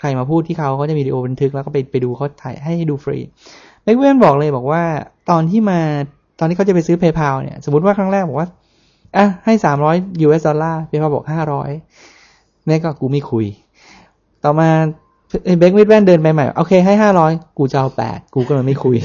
[0.00, 3.18] ใครมาพูดที่เขาเขาจะมีวิดีโอบันทึกแล้วก็ไปไปดูเขาถ่ายให้ดูฟรี
[3.84, 4.82] Meg Whitman บอกเลยบอกว่า
[5.30, 5.80] ตอนที่มา
[6.40, 8.48] ตอนที่เขาจะไปซื้อ PayPal เนี่ย สมมติว่าครั้งแรกบอกว่า
[9.16, 11.70] อะให้สามร้อย US dollar PayPal บอกห้าร้อย
[12.66, 13.46] แม่ก็กูไม่คุย
[14.44, 14.68] ต่อมา
[15.58, 18.96] Meg Whitman เดินไปใหม่ โอเคให้ห้าร้อยกูจะเอาแปดกูก็เลยไม่คุย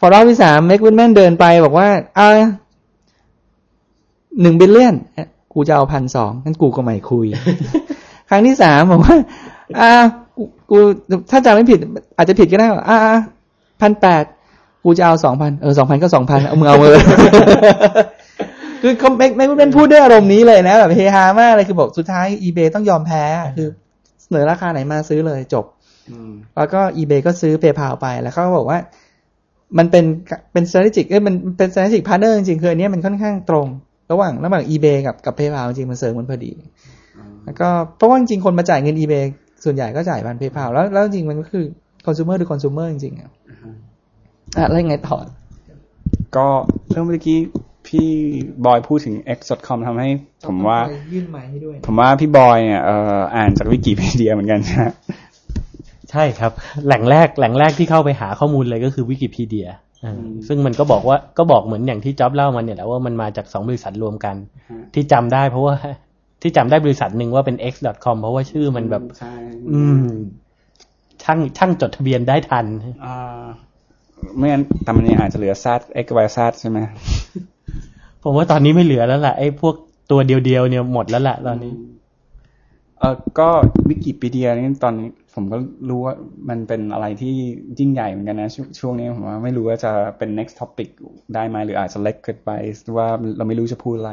[0.00, 2.28] พอรอบที่สาม Meg Whitman เดินไปบอกว่าเอา
[4.40, 4.96] หนึ่ง billion
[5.54, 7.26] กูจะเอาพันสองงั้นกูก็ไม่คุย
[8.30, 9.16] ครั้งที่สามบอกว่า
[9.80, 9.90] อ่า
[10.70, 10.78] กู
[11.30, 11.78] ถ้าจำไม่ผิด
[12.16, 12.98] อาจจะผิดก็ได้ว่าอ่า
[13.80, 14.24] พันแปด
[14.84, 16.98] กูจะเอาสองพันเออสองพันก็สองพันเอามึงเอาเออ
[18.82, 23.24] คือเขาไม่ไม่เป็นพูดด้วยอารมณ์นี้เลยนะแบบเฮฮามากเลยคือบอกสุดท้าย eBay ต้องยอมแพ้
[23.56, 23.68] คือ
[24.22, 25.64] เสนอราคาไหนมาซื้อเลยจบ
[26.56, 28.78] แล้วก็ eBay ก็ซื้อ PayPal ไปแล้วเขาก็บอกว่า
[29.78, 30.04] มันเป็น
[30.52, 33.66] เป็น strategic เอ้ยมันเป็น strategic partner จริงๆคืออันเนี้ยมันค่อนข้างตรง
[34.12, 36.52] ระหว่างระหว่าง eBay กับกับ PayPal จริงๆมันเสริมกันพอดี
[37.44, 39.24] แล้วก็เพราะว่าจริงๆคนมาจ่ายเงิน eBay
[39.64, 41.64] ส่วนใหญ่ก็จ่ายผ่าน PayPal แล้วแล้วจริงๆมันก็คือ
[42.06, 43.30] consumer หรือ consumer จริงๆอะ
[44.56, 45.16] อะแล้วยังไงต่อ
[46.36, 46.46] ก็
[46.90, 47.38] เรื่องเมื่อกี้
[47.86, 48.08] พี่
[48.64, 50.08] บอยพูดถึง x.com ทำให้
[50.48, 50.78] ผมว่า
[51.12, 54.84] ยื่นไม้ให้ด้วย ผมว่าพี่บอยเนี่ยเอ่ออ่านจากวิกิพีเดียเหมือนกันใช่ไหม
[56.10, 56.52] ใช่ครับ
[56.86, 59.68] แหล่งแรกแหล่งแรกที่เข้าไปหาข้อมูลเลยก็คือวิกิพีเดีย
[60.48, 64.36] ซึ่งมันก็บอกว่าก็บอกเหมือนอย่างที่จ๊อบเล่ามาเนี่ยแหละว่ามันมาจากสองบริษัทรวมกัน
[64.94, 65.74] ที่จำได้เพราะว่า
[66.42, 69.34] ที่จำได้บริษัทหนึ่งว่าเป็น x.com เพราะว่าชื่อมันแบบใช่
[69.72, 70.06] อืม
[71.22, 72.66] ช่างช่างจดทะเบียนได้ทัน
[73.04, 73.44] อ่า
[74.36, 75.66] ไม่งั้นแต่มันยังอาจจะเหลือ z
[76.04, 76.78] x y z ใช่ไหม
[78.22, 79.74] ผมว่าตอนนี้ไม่เหลือแล้วล่ะไอ้พวก
[80.10, 81.72] ตัวเดียวๆเนี่ยหมดแล้วล่ะตอนนี้
[82.98, 83.48] เออก็
[83.88, 85.56] วิกิพีเดียนี่ตอนนี้ผมก็
[85.88, 86.14] รู้ว่า
[86.48, 87.34] มันเป็นอะไรที่
[87.78, 90.88] ยิ่งใหญ่เหมือนกันนะชวช่วงนี้ผมว่าไม่รู้ว่าจะเป็น next topic
[91.34, 92.50] ได้ไหมหรืออาจจะเล็กเกินไป
[92.82, 93.06] หรือว่า
[93.36, 94.12] เราไม่รู้จะพูดอะไร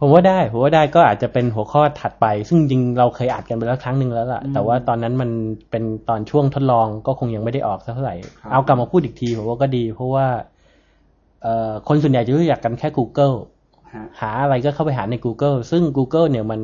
[0.00, 5.30] ผมว่าได้ผมว่าได้ก็อาจจะเป็นหัวข้อถัดไป ซึ่งจริงเราเคยอัดกันไปแล้วครั้งหนึ่งแล้วล่ะ แต่ว่าตอนนั้นมัน
[5.70, 10.26] เป็นตอนช่วงทดลองก็คงยังไม่ได้ออกสักเท่าไหร่ครับเอากลับมาพูดอีกทีผมว่าก็ดี เพราะว่า
[11.42, 13.36] เอ่อคนส่วนใหญ่จะรู้จักกันแค่ Google
[13.94, 16.60] ฮะหาอะไรก็เข้าไปหาใน Google ซึ่ง Google เนี่ยมัน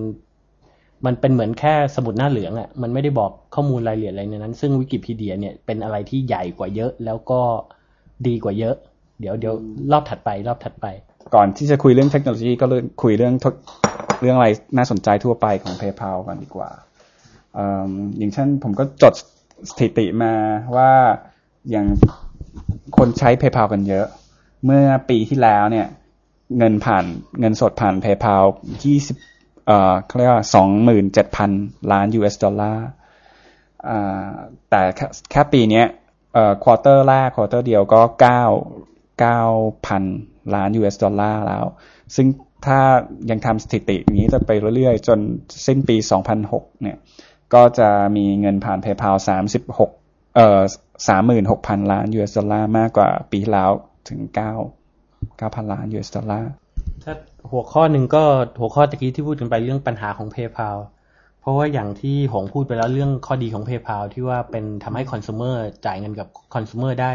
[1.07, 7.41] มันเป็นเหมือนแค่สมุดหน้าเหลืองอะ่ะ มันไม่ได้บอกข้อมูลรายละเอียดอะไรในนั้น ซึ่งวิกิพีเดียเนี่ยเป็นอะไรที่ใหญ่กว่าเยอะแล้วก็
[8.27, 8.77] ดีกว่าเยอะ
[9.21, 9.55] เดี๋ยวเดี๋ยว
[9.93, 10.87] รอบถัดไปรอบถัดไป
[11.35, 13.35] ก่อนที่จะคุยเรื่องเทคโนโลยีก็เรื่องคุยเรื่อง
[14.21, 16.71] เรื่องอะไรน่าสนใจทั่วไปของ PayPal กันดีกว่า
[18.19, 19.15] อย่างเช่นผมก็จด
[19.71, 20.33] สถิติมา
[20.77, 20.91] ว่า
[21.71, 21.87] อย่าง
[22.97, 24.07] คนใช้ PayPal กันเยอะ
[24.65, 25.87] เมื่อปีที่แล้วเนี่ย
[26.59, 27.05] เงินผ่าน
[27.41, 28.45] เงินสดผ่าน PayPal
[29.05, 30.45] 20เอ่อเขาเรียกว่า
[31.17, 32.89] 27,000 ล้าน US ดอลลาร์
[34.71, 34.81] แต่
[35.31, 35.83] แค่ปีนี้
[36.35, 38.43] เอ่อ quarter แรก quarter เดียวก็เก้า
[39.21, 39.41] เก้า
[39.87, 40.05] พัน
[40.55, 41.65] ล้าน US ดอลลาร์แล้ว
[42.17, 42.27] ซึ่ง
[42.67, 42.81] ถ้า
[43.31, 45.19] ยังทำสถิติอย่างนี้จะไปเรื่อยๆ จน
[45.67, 45.97] สิ้นปี
[46.39, 46.97] 2006 เนี่ย
[47.55, 49.17] ก็จะมีเงินผ่าน PayPal
[49.77, 50.61] 36 เอ่อ
[51.27, 53.71] 36,000 ล้าน US ดอลลาร์มากกว่าปีที่แล้ว
[54.09, 54.21] ถึง
[54.89, 56.51] 9 9,000 ล้าน US dollar
[57.05, 57.15] ถ้า
[57.51, 58.25] หัวข้อหนึ่งก็
[58.61, 60.77] หัวข้อตะกี้ที่พูดกันไปเรื่องปัญหาของ PayPal
[61.41, 67.13] เพราะว่าอย่างที่หงพูดไปแล้วเรื่องข้อดีของ PayPal ที่ว่าเป็นทำให้ consumer จ่ายเงินกับ consumer ได้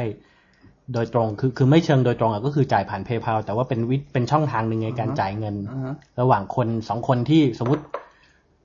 [0.94, 5.56] โดยตรงคือคือไม่เชิงโดยตรงอะก็คือจ่ายผ่าน PayPal แต่ว่าเป็นวิเป็นช่องทางหนึ่งในการจ่ายเงิน
[6.20, 7.84] ระหว่างคนสองคนที่สมมติ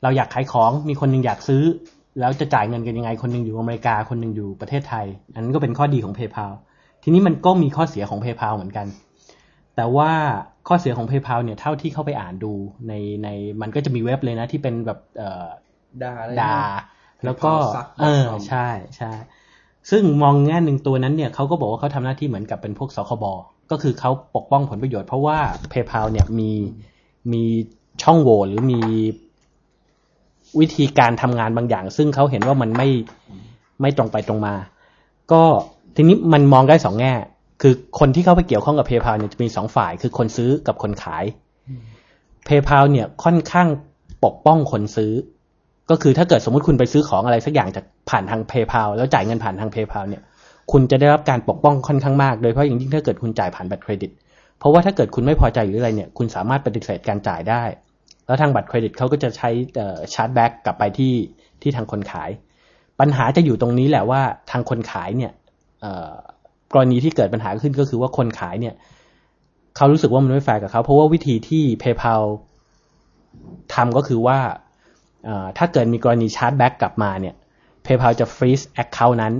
[0.03, 1.63] เราอยากขายของมีคนหนึงอยากซื้อ
[2.21, 6.53] แล้วจะจ่ายเงินกันยังไง คนหนึงอยู่อเมริกาคนหนึงอยู่ประเทศไทย อันนั้นก็เป็นข้อดีของ PayPal
[7.03, 8.87] ทีนี้มันก็มีข้อเสียของ PayPal เหมือนกัน
[9.77, 10.11] แต่ว่า
[10.69, 12.53] ข้อเสียของ PayPal เนี่ยเท่าที่เข้าไปอ่านดู
[12.89, 12.93] ใน
[13.25, 13.29] ใน
[13.61, 15.47] มันก็จะมีเว็บเลยนะที่เป็นแบบเอ่อ
[16.03, 16.59] ด่าอะไรด่า
[17.25, 19.13] แล้วก็ PayPal suck เออ com ใช่ใช่
[19.91, 23.25] ซึ่งมองแง่หนึ่งตัวนั้นเนี่ยเขาก็บอกว่าเขาทำหน้าที่เหมือนกับเป็นพวกสคบ
[23.71, 25.39] ก็คือเขาปกป้องผลประโยชน์เพราะว่า
[25.73, 26.51] PayPal เนี่ยมี
[27.33, 27.43] มี
[28.03, 28.81] ช่องโหว่หรือมี
[30.61, 32.89] วิธีการทำงานบางอย่าง ซึ่งเขาเห็นว่ามันไม่
[33.81, 34.55] ไม่ตรงไปตรงมา
[35.33, 35.43] ก็
[35.97, 37.13] ทีนี้มันมองได้สองแง่
[37.63, 41.25] คือคนที่เข้าไปเกี่ยวข้องกับ PayPal เนี่ยจะมีสองฝ่าย คือคนซื้อกับคนขาย
[42.47, 43.69] PayPal เนี่ยค่อนข้าง
[44.25, 45.13] ปกป้องคนซื้อ
[45.91, 50.23] ก็คือถ้าเกิดสมมติคุณไปซื้อของอะไรสักอย่างจากผ่านทาง PayPal แล้วจ่ายเงินผ่านทาง PayPal เนี่ย
[50.73, 54.11] คุณจะได้รับการปกป้องค่อนข้างมาก โดยเฉพาะอย่างยิ่งถ้าเกิดคุณจ่ายผ่านบัตรเครดิต
[54.59, 57.63] เพราะว่าถ้าเกิดคุณไม่พอใจหรืออะไรเนี่ย คุณสามารถปฏิเสธการจ่ายได้
[58.27, 59.51] แล้วทางบัตรเครดิตเขาก็จะใช้
[60.15, 61.15] ชาร์จแบ็กกลับไปที่
[61.63, 62.31] ที่ทางคนขาย
[63.01, 65.33] ปัญหาจะอยู่ตรงนี้แหละว่าทางคนขายเนี่ย
[66.73, 68.75] กรณีที่เกิดปัญหาขึ้นก็คือว่าคนขายเนี่ย
[69.77, 72.23] เขารู้สึกว่ามันไม่แฟร์กับเขาเพราะว่าวิธีที่ PayPal
[73.75, 74.39] ทำก็คือว่า
[75.59, 77.35] ถ้าเกิดมีกรณี chargeback กลับมาเนี่ย
[77.85, 79.35] PayPal จะ freeze account นั้น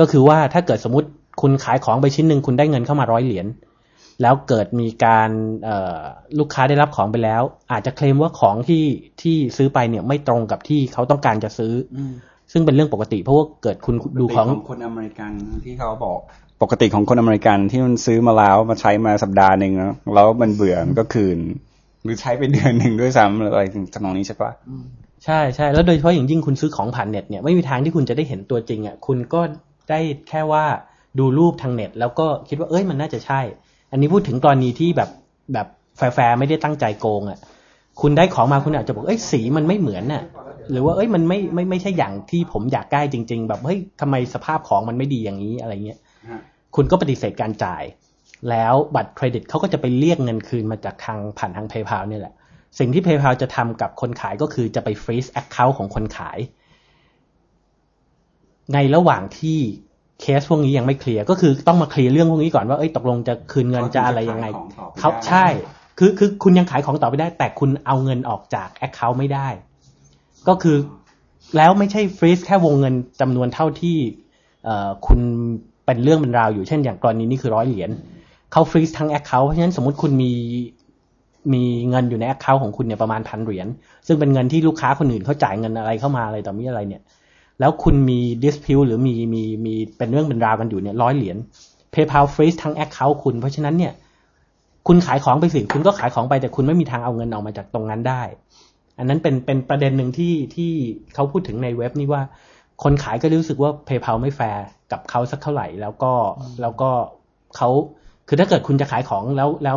[0.00, 1.08] ก็คือว่าถ้าเกิดสมมติ
[1.40, 3.46] คุณขายของไปชิ้นหนึ่งคุณได้เงินเข้ามาร้อยเหรียญ
[4.22, 5.30] แล้วเกิดมีการ
[5.64, 5.98] เอ่อ
[6.38, 8.84] ลูกค้าได้รับของไปแล้ว อาจจะเคลมว่าของที่
[9.22, 11.98] ที่ซื้อไปเนี่ยไม่ตรงกับที่เขาต้องการจะซื้ออ
[12.52, 15.32] ซึ่งเป็นเรื่องปกติ เพราะว่าเกิดคุณดูของปกติคนอเมริกัน
[15.64, 16.18] ที่เขาบอก
[16.62, 21.38] ปกติของคนอเมริกันที่มันซื้อมาแล้วมาใช้มาสัปดาห์หนึ่งแล้วแล้วมันเบื่อมันก็คืน
[22.04, 23.64] หรือใช้ไปเดือนหนึ่งด้วยซ้ำหรืออะไร
[23.94, 24.50] ทำนองนี้ใช่ปะ
[25.24, 29.40] ใช่ใช่แล้วโดยเฉพาะอย่างยิ่งคุณซื้อของผ่านเน็ตเนี่ยไม่มีทางที่คุณจะได้เห็นตัวจริงอะคุณก็
[29.90, 30.64] ได้แค่ว่า
[31.18, 33.40] ดูรูปทางเน็ต แล้วก็คิดว่าเอ้ยมันน่าจะใช่
[33.90, 35.10] อันนี้พูดถึงกรณีที่แบบ
[35.52, 37.38] แบบแฟร์ๆไม่ได้ตั้งใจโกงอะ
[38.00, 40.22] คุณได้ของมาคุณอาจจะบอกเอ้ยสีมันไม่เหมือนน่ะ
[40.70, 45.98] หรือว่าเอ้ยมันไม่ไม่ไม่ใช่อย่างที่ผมอยากได้จริง ๆ แบบเฮ้ยทำไมสภาพของมันไม่ดีอย่างนี้อะไรเงี้ย
[46.76, 47.82] คุณก็ปฏิเสธการจ่าย
[48.50, 52.34] แล้วบัตรเครดิตเขาก็จะไปเรียกเงินคืนมาจากทางผ่านทาง PayPal เนี่ยแหละ
[52.78, 56.38] สิ่งที่ PayPal จะทำกับคนขายก็คือจะไปฟรีซ Account ของคนขาย
[58.74, 59.58] ในระหว่างที่
[60.20, 64.46] เคสพวกนี้ยังไม่เคลียร์ก็คือต้องมาเคลียร์เรื่องพวกนี้ก่อนว่าเอ้ยตกลงจะคืนเงินจะอะไรยังไง
[64.98, 65.46] เขาใช่
[65.98, 69.48] คือคือคุณยังขายของต่อไปได้ แต่คุณเอาเงินออกจาก Account ไม่ได้
[70.48, 70.76] ก็คือ
[71.56, 73.96] แล้วไม่ใช่ฟรีซแค่วงเงินจำนวนเท่าที่
[74.64, 75.20] เอ่อคุณ
[75.84, 77.90] เป็นเรื่องเป็นราวอยู่เช่นอย่างกรณีนี้คือร้อยเหรียญ
[78.52, 80.32] เขาฟรีซทั้ง Account เพราะฉะนั้นสมมติคุณมี
[81.52, 83.66] มีเงินอยู่ใน Account ของคุณเนี่ยประมาณพันเหรียญ
[84.06, 87.02] ซึ่งเป็นเงินที่ลูกค้าคนอื่นเขาจ่ายเงินอะไรเข้ามาอะไรต่อมีอะไรเนี่ย
[87.60, 91.36] แล้วคุณมี dispute หรือมีมีมีเป็นเรื่องเป็นราวกันอยู่เนี่ยร้อยเหรียญ
[91.92, 93.92] PayPal freeze ทั้ง Account คุณ เพราะฉะนั้นเนี่ย
[94.86, 98.22] คุณขายของไปสิคุณก็ขายของไปแต่คุณไม่มีทางเอาเงินออกมาจากตรงนั้นได้
[98.98, 100.72] อันนั้นเป็นเป็นประเด็นหนึ่งที่ที่
[101.14, 102.22] เขาพูดถึงในเว็บนี้ว่า
[102.82, 106.12] คนขายก็รู้สึกว่า PayPal ไม่แฟร์กับเขาสักเท่าไหร่ แล้วก็
[106.62, 106.90] แล้วก็
[107.56, 107.68] เขา
[108.28, 109.76] คือถ้าเกิดคุณจะขายของแล้วแล้ว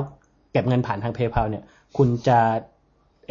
[0.53, 1.63] เก็บเงินผ่านทาง PayPal เนี่ย
[1.97, 2.39] คุณจะ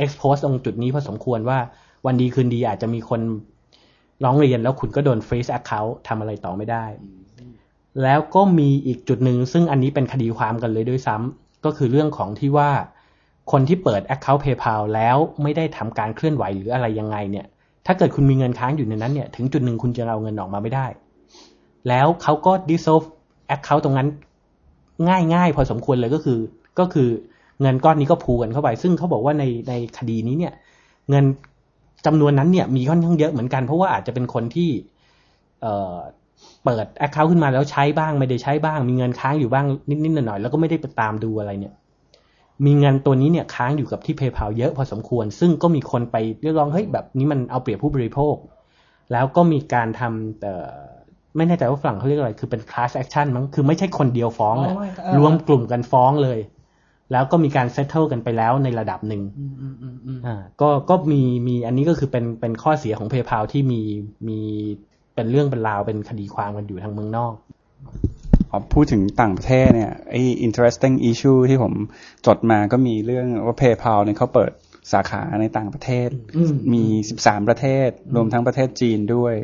[0.02, 1.58] expose ตรงจุดนี้พอสมควรว่า
[2.06, 3.20] วันดีคืนดีอาจจะมีคน
[4.24, 6.86] ร้องเรียนแล้วคุณก็โดน freeze account ทำอะไรต่อไม่ได้
[8.02, 12.70] แล้วก็มีอีกจุดหนึ่งซึ่งอันนี้เป็นคดีความกันเลยด้วยซ้ำก็คือเรื่องของที่ว่า
[13.52, 17.46] คนที่เปิด Account PayPal แล้วไม่ได้ทำการเคลื่อนไหวหรืออะไรยังไงเนี่ย
[17.86, 20.86] ถ้าเกิดคุณมีเงินค้างอยู่ในนั้นเนี่ย ถึงจุดหนึ่งคุณจะเอาเงินออกมาไม่ได้
[21.88, 23.06] แล้วเขาก็ dissolve
[23.54, 24.08] Account ตรงนั้น
[25.08, 26.38] ง่ายง่ายๆพอสมควรเลยก็คือ
[26.78, 27.08] ก็คือ
[27.60, 30.52] เงินก้อนนี้ก็พูกันเข้าไป ซึ่งเขาบอกว่าในในคดีนี้เนี่ย
[31.10, 31.24] เงิน
[32.06, 34.70] จำนวนนั้นเนี่ยมีค่อนข้างเยอะเหมือนกันเพราะว่าอาจจะเป็นคนที่
[35.62, 35.96] เอ่อ
[36.64, 39.64] เปิด Account ขึ้นมาแล้วใช้บ้างไม่ได้ใช้บ้าง มีเงินค้างอยู่บ้าง
[40.04, 41.74] นิดๆหน่อยๆแล้วก็ไม่ได้ไปตามดูอะไรเนี่ย
[42.64, 48.36] มีเงินตัวนี้เนี่ยค้างอยู่กับที่ PayPal เยอะพอสมควร ซึ่งก็มีคนไปเรียกร้องเฮ้ยแบบนี้มันเอาเปรียบผู้บริโภค
[49.12, 50.74] แล้วก็มีการทำเอ่อ
[51.36, 56.38] ไม่แน่ใจว่าฝรั่งเขาเรียกอะไรคือเป็น class action มั้งคือไม่ใช่คนเดียวฟ้องอะอ๋อไม่เออรวมกลุ่มกันฟ้องเลย
[57.12, 63.82] แล้วก็มีการ settle กันไปแล้วในระดับหนึ่งอืมอืมอืมอืมอ่าก็ก็มีมีอันนี้ก็คือเป็นเป็นข้อเสียของ PayPal ที่มี
[64.28, 64.40] มี
[65.14, 67.34] เป็นเรื่องเป็นราวเป็นคดีความกันอยู่ทางเมืองนอก
[68.50, 71.72] พอพูดถึงต่างประเทศเนี่ยไอ้ interesting issue ที่ผม
[72.26, 74.52] จดมาก็มีเรื่องว่า PayPal เนี่ยเขาเปิด
[74.92, 76.84] สาขาในต่างประเทศอืมมี
[77.18, 79.34] 13ประเทศ รวมทั้งประเทศจีนด้วย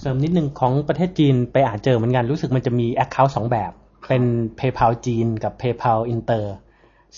[0.00, 3.72] เสริมนิดนึงของประเทศจีนไปอ่านเจอเหมือนกัน รู้สึกมันจะมี Account สองแบบ
[4.08, 4.22] เป็น
[4.58, 6.44] PayPal จีนกับ PayPal Inter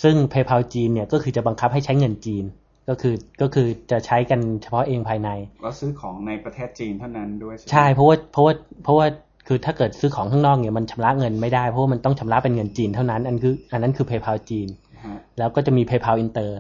[0.03, 2.45] ซึ่ง PayPal จีนเนี่ยก็คือจะบังคับให้ใช้เงินจีน
[2.89, 5.29] ก็คือก็คือจะใช้กันเฉพาะเองภายใน
[5.63, 9.07] แล้วซื้อของในประเทศจีนเท่านั้นด้วยใช่เพราะว่าเพราะว่าเพราะว่า
[9.49, 14.69] คือถ้าเกิดซื้อของข้างนอกเนี่ยมันชำระเงินไม่ได้เพราะว่ามันต้องชำระเป็นเงินจีนเท่านั้นอันคืออันนั้นคือ PayPal จีน
[15.05, 16.51] ฮะแล้วก็จะมี PayPal Inter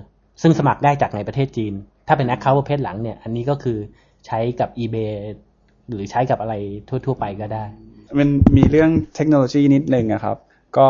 [0.43, 1.73] ซึ่งสมัครได้จากในประเทศจีน
[2.09, 3.79] ถ้าเป็น Account ประเภทหลังเนี่ยอันนี้ก็คือ
[4.27, 5.13] ใช้กับ eBay
[5.89, 6.55] หรือใช้กับอะไร
[6.89, 7.65] ทั่ว ๆ ไปก็ได้
[8.19, 10.37] มันมีเรื่องเทคโนโลยีนิดนึงอะครับ
[10.79, 10.89] ก็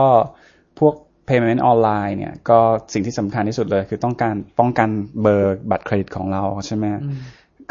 [0.78, 0.94] พวก
[1.30, 2.58] payment ออนไลน์เนี่ยก็
[2.92, 4.88] สิ่งที่สำคัญที่สุดเลย คือต้องการป้องกัน
[5.22, 6.84] เบอร์บัตรเครดิตของเราใช่ไหม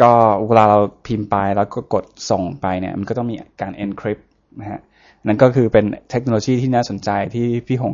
[0.01, 0.13] ก็
[0.47, 4.23] เวลาเราพิมพ์ไปแล้วก็กดส่งไปเนี่ยมันก็ต้องมีการ encrypt
[4.59, 4.81] นะฮะ
[5.27, 7.93] นั่นก็คือเป็นเทคโนโลยีที่น่าสนใจที่พี่หง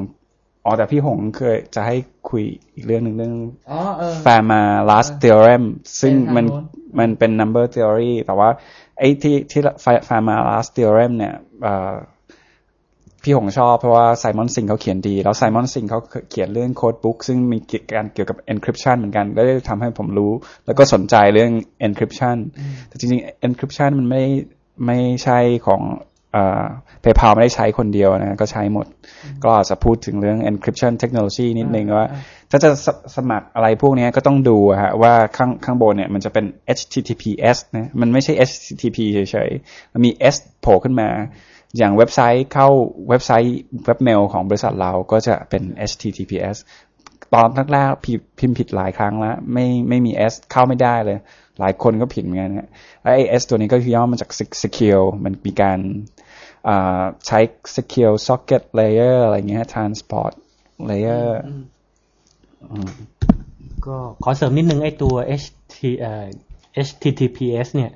[0.64, 1.96] อ๋อแต่พี่หงเคยจะให้
[2.30, 3.34] คุยอีกเรื่องหนึ่งเรื่อง
[3.72, 5.64] อ๋อเออ Fermat last theorem
[6.02, 6.64] ซึ่งเป็นทางมันโน้น
[7.00, 8.50] มันเป็น number theory แต่ว่า
[9.00, 9.62] ไอ้ที่ที่
[10.08, 11.94] Fermat last theorem เนี่ยเอ่อ
[13.26, 17.58] พี่หงชอบเพราะว่า Simon Singh เขาเขียนดี แล้ว Simon Singh เขาเขียนเรื่อง Code Book ซึ่งมี
[17.96, 20.32] การเกี่ยวกับ encryption เหมือนกันได้ทำให้ผมรู้
[20.66, 21.52] แล้วก็สนใจเรื่อง
[21.88, 22.38] encryption
[22.88, 24.24] แต่จริงๆ encryption มันไม่
[24.86, 25.82] ไม่ใช่ของ
[26.32, 26.64] เอ่อ
[27.04, 28.88] PayPal ไม่ได้ใช้คนเดียวนะก็ใช้หมด
[29.44, 32.08] ก็อาจจะพูดถึงเรื่อง encryption technology นิดนึงว่า
[32.52, 36.46] ถ้าจะสสมัครอะไรพวกนี้ก็ต้องดูอะฮะว่าข้างข้างบนเนี่ยมันจะเป็น
[36.78, 41.10] HTTPS นะมันไม่ใช่ HTTP เฉยๆ มันมี S โผล่ขึ้นมา
[41.78, 42.68] อย่างเว็บไซต์เข้า
[43.10, 46.58] เว็บไซต์เว็บเมลของบริษัทเราก็จะเป็น HTTPS
[47.34, 51.18] ตอนแรกๆพิพมพ์ผิดหลายครั้งแล้ว ไม่ไม่มี S เข้าไม่ได้เลย
[51.60, 52.70] หลายคนก็ผิดเหมือนกันฮะ
[53.02, 54.30] แล้วไอ้ S ตัวนี้ก็คือย่อมาจาก
[54.62, 55.80] secure มันมีการ
[57.28, 57.40] ใช้
[57.76, 60.34] secure socket layer อะไรเงี้ย transport
[60.90, 61.28] layer
[63.88, 65.78] ก็ขอเสริมนิดนึงไอ้ตัว HT,
[66.88, 67.92] HTTPS เนี่ย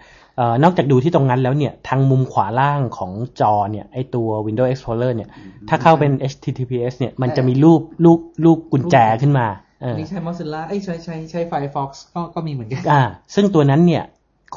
[0.63, 5.30] นอกจากดูที่ตรงนั้นแล้วเนี่ย ทางมุมขวาล่างของจอเนี่ย ไอ้ตัว Windows Explorer เนี่ย
[5.69, 9.47] ถ้าเข้าเป็น HTTPS เนี่ย มันจะมีรูปรูปรูปกุญแจขึ้นมา
[9.82, 13.02] เออนี่ใช้ Mozilla เอ้ยใช้ใช้ใช้ Firefox ก็ก็มีเหมือนกัน อ่า
[13.36, 14.04] ซึ่งตัวนั้นเนี่ย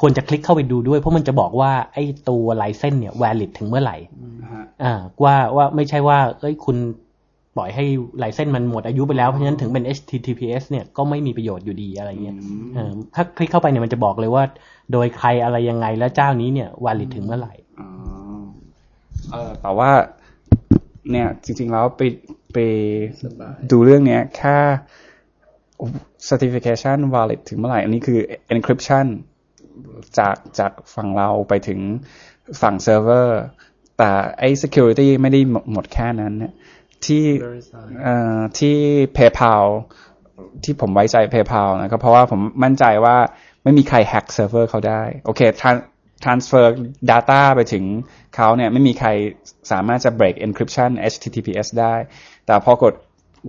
[0.01, 3.97] ควรจะคลิกเข้าไปดูด้วย เพราะมันจะบอกว่าไอ้ตัวไลเซนเนี่ย valid ถึงเมื่อไหร่
[4.83, 4.93] อ่า
[5.23, 6.77] ว่าว่าไม่ใช่ว่า เอ้ยคุณ
[7.57, 7.85] ปล่อยให้
[8.17, 12.37] ไลเซนมันหมดอายุไปแล้ว เพราะฉะนั้นถึงเป็น HTTPS เนี่ยก็ไม่มีประโยชน์อยู่ดีอะไรเงี้ย
[12.75, 14.43] เออถ้าคลิกเข้าไปเนี่ยมันจะบอกเลยว่า
[14.91, 17.89] โดยใครอะไรยังไงแล้วเจ้านี้เนี่ย valid ถึงเมื่อไหร่อ๋อ
[19.31, 19.91] เออแต่ว่า
[21.11, 22.01] เนี่ย จริง ๆ แล้วไป
[22.53, 22.57] ไป
[23.21, 24.57] สบายดูเรื่องเนี้ยแค่
[26.29, 28.19] certification valid ถึงเมื่อไหร่ อันนี้คือ
[28.53, 29.07] encryption
[30.19, 31.79] จากจากฝั่งเราไปถึง
[32.61, 33.41] ฝั่งเซิร์ฟเวอร์
[33.97, 36.53] แต่ไอ้ security ไม่ได้หมดหมดแค่นั้นเนี่ย
[37.07, 37.23] ที่
[38.03, 38.75] เอ่อที่
[39.17, 39.65] PayPal
[40.63, 43.15] ที่ผมไว้ใจ PayPal นะครับเพราะว่าผมมั่นใจว่า
[43.63, 45.85] ไม่มีใครแฮ็กเซิร์ฟเวอร์เขาได้ โอเค tran-
[46.23, 46.65] transfer
[47.11, 47.83] data ไปถึง
[48.35, 49.09] เขาเนี่ยไม่มีใคร
[49.71, 51.95] สามารถจะ break encryption HTTPS ได้
[52.45, 52.93] แต่พอกด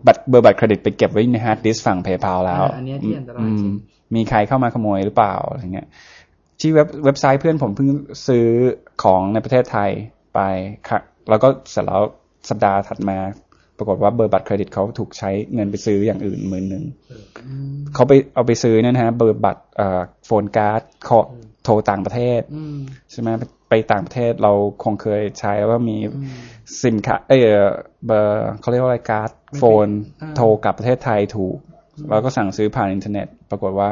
[0.07, 3.75] บัตรเบอร์บัตรเครดิตไปเก็บไว้ใน hard disk ฝั่ง PayPal แล้วอ่าอันเนี้ยที่อันตรายจริงอืม
[4.15, 5.89] มีใครเข้ามาขโมยหรือเปล่าอะไรเงี้ย
[6.61, 7.89] ที่เว็บเว็บไซต์เพื่อนผมเพิ่ง
[8.27, 8.47] ซื้อ
[9.03, 9.91] ของในประเทศไทย
[10.35, 10.41] ไป
[10.89, 12.03] ค่ะแล้วก็เสร็จแล้ว
[12.49, 13.19] สัปดาห์ถัดมา
[13.79, 16.85] ปรากฏว่าเบอร์บัตรเครดิตเขาถูกใช้เงินไปซื้ออย่างอื่นหมื่นหนึ่ง
[17.95, 21.21] เขาไปเอาไปซื้อเนี่ยนะฮะ เบอร์บัตรเอ่อ phone card ขอ
[21.65, 22.77] โทรต่างประเทศอืม
[23.11, 23.29] ใช่ไหม
[23.69, 25.97] ไปต่างประเทศเราคงเคยใช้ว่ามี
[26.81, 27.47] ซิมการ์ดเอย
[28.07, 29.87] เบอร์เขาเรียกว่าอะไร card phone
[30.23, 31.57] อ่าโทรกลับประเทศไทยถูก
[32.11, 33.91] เราก็สั่งซื้อผ่านอินเทอร์เน็ต ปรากฏว่า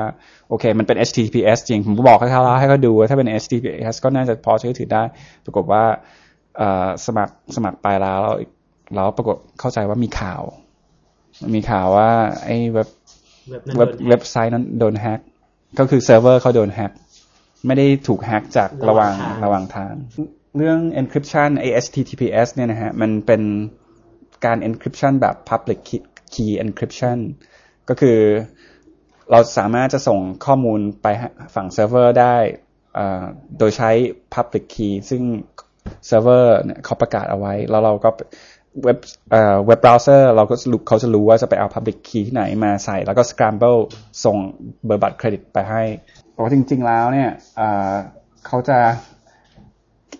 [0.48, 5.02] โอเค มันเป็น HTTPS จริง ผมก็บอกให้เขาแล้วให้เขาดูว่าถ้าเป็น HTTPS ก็น่าจะพอเชื่อถือได้
[5.44, 5.82] ปรากฏว่า
[6.58, 8.22] เอ่อสมัครสมัครไปแล้ว
[8.94, 10.42] แล้วแล้วปรากฏเข้าใจว่ามีข่าว
[11.54, 12.10] มีข่าวว่า
[12.44, 12.88] ไอ้เว็บ
[13.76, 15.20] เว็บเว็บไซต์นั้นโดนแฮ็ก
[15.78, 16.92] ก็คือเซิร์ฟเวอร์เขาโดนแฮ็ก
[17.66, 19.14] ไม่ได้ถูกแฮ็กจากระหว่าง
[19.44, 23.42] ระหว่างทางระหว่างทาง เรื่อง encryption ไอ้ HTTPS เนี่ยนะฮะ มันเป็น
[24.44, 27.18] การ encryption แบบ public key- key encryption
[27.88, 28.18] ก็คือ
[29.30, 32.36] เราสามารถจะส่งข้อมูลไปให้ฝั่งเซิร์ฟเวอร์ได้
[32.98, 33.24] อ่า
[33.58, 33.90] โดยใช้
[34.34, 35.22] public key ซึ่ง
[36.06, 38.10] เซิร์ฟเวอร์เนี่ยเขาประกาศเอาไว้ แล้วเราก็
[38.84, 38.98] เว็บ
[39.30, 43.78] เอ่อเว็บเบราว์เซอร์เราก็รู้เขาจะรู้ว่าจะไปเอา public key ที่ไหนมาใส่ แล้วก็ scramble
[44.24, 44.36] ส่ง
[44.86, 45.82] เบอร์บัตรเครดิตไปให้
[46.32, 47.92] เพราะว่าจริง ๆ แล้วเนี่ยเอ่า
[48.46, 48.78] เขาจะ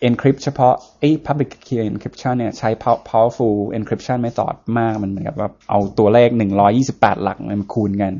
[0.09, 2.71] encrypt เฉพาะไอ้ public key encryption เนี่ยใช้
[3.11, 6.29] powerful encryption method มากมันเหมือนกับว่าเอาตัวเลข
[6.77, 8.12] 128 หลักมาคูณกัน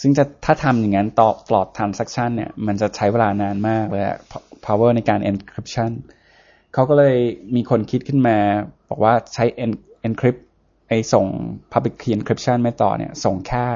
[0.00, 4.18] ซึ่งจะถ้าทำอย่างนั้นต่อปลอด transaction เนี่ยมันจะใช้เวลานานมากเลยอะ
[4.66, 5.90] power ในการ encryption
[6.74, 7.16] เขาก็เลย
[7.54, 8.36] มีคนคิดขึ้นมา
[8.90, 10.40] บอกว่าใช้ en- encrypt
[10.88, 11.26] ไอ้ส่ง
[11.72, 13.66] public key encryption method เนี่ย ส่งแค่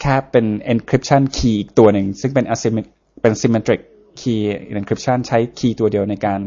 [0.00, 2.88] แค่เป็น encryption key อีกตัวหนึ่ง ซึ่งเป็น asymmetric
[3.22, 3.80] เป็น symmetric
[4.20, 4.40] key
[4.80, 6.40] encryption ใช้ key ตัวเดียวในการ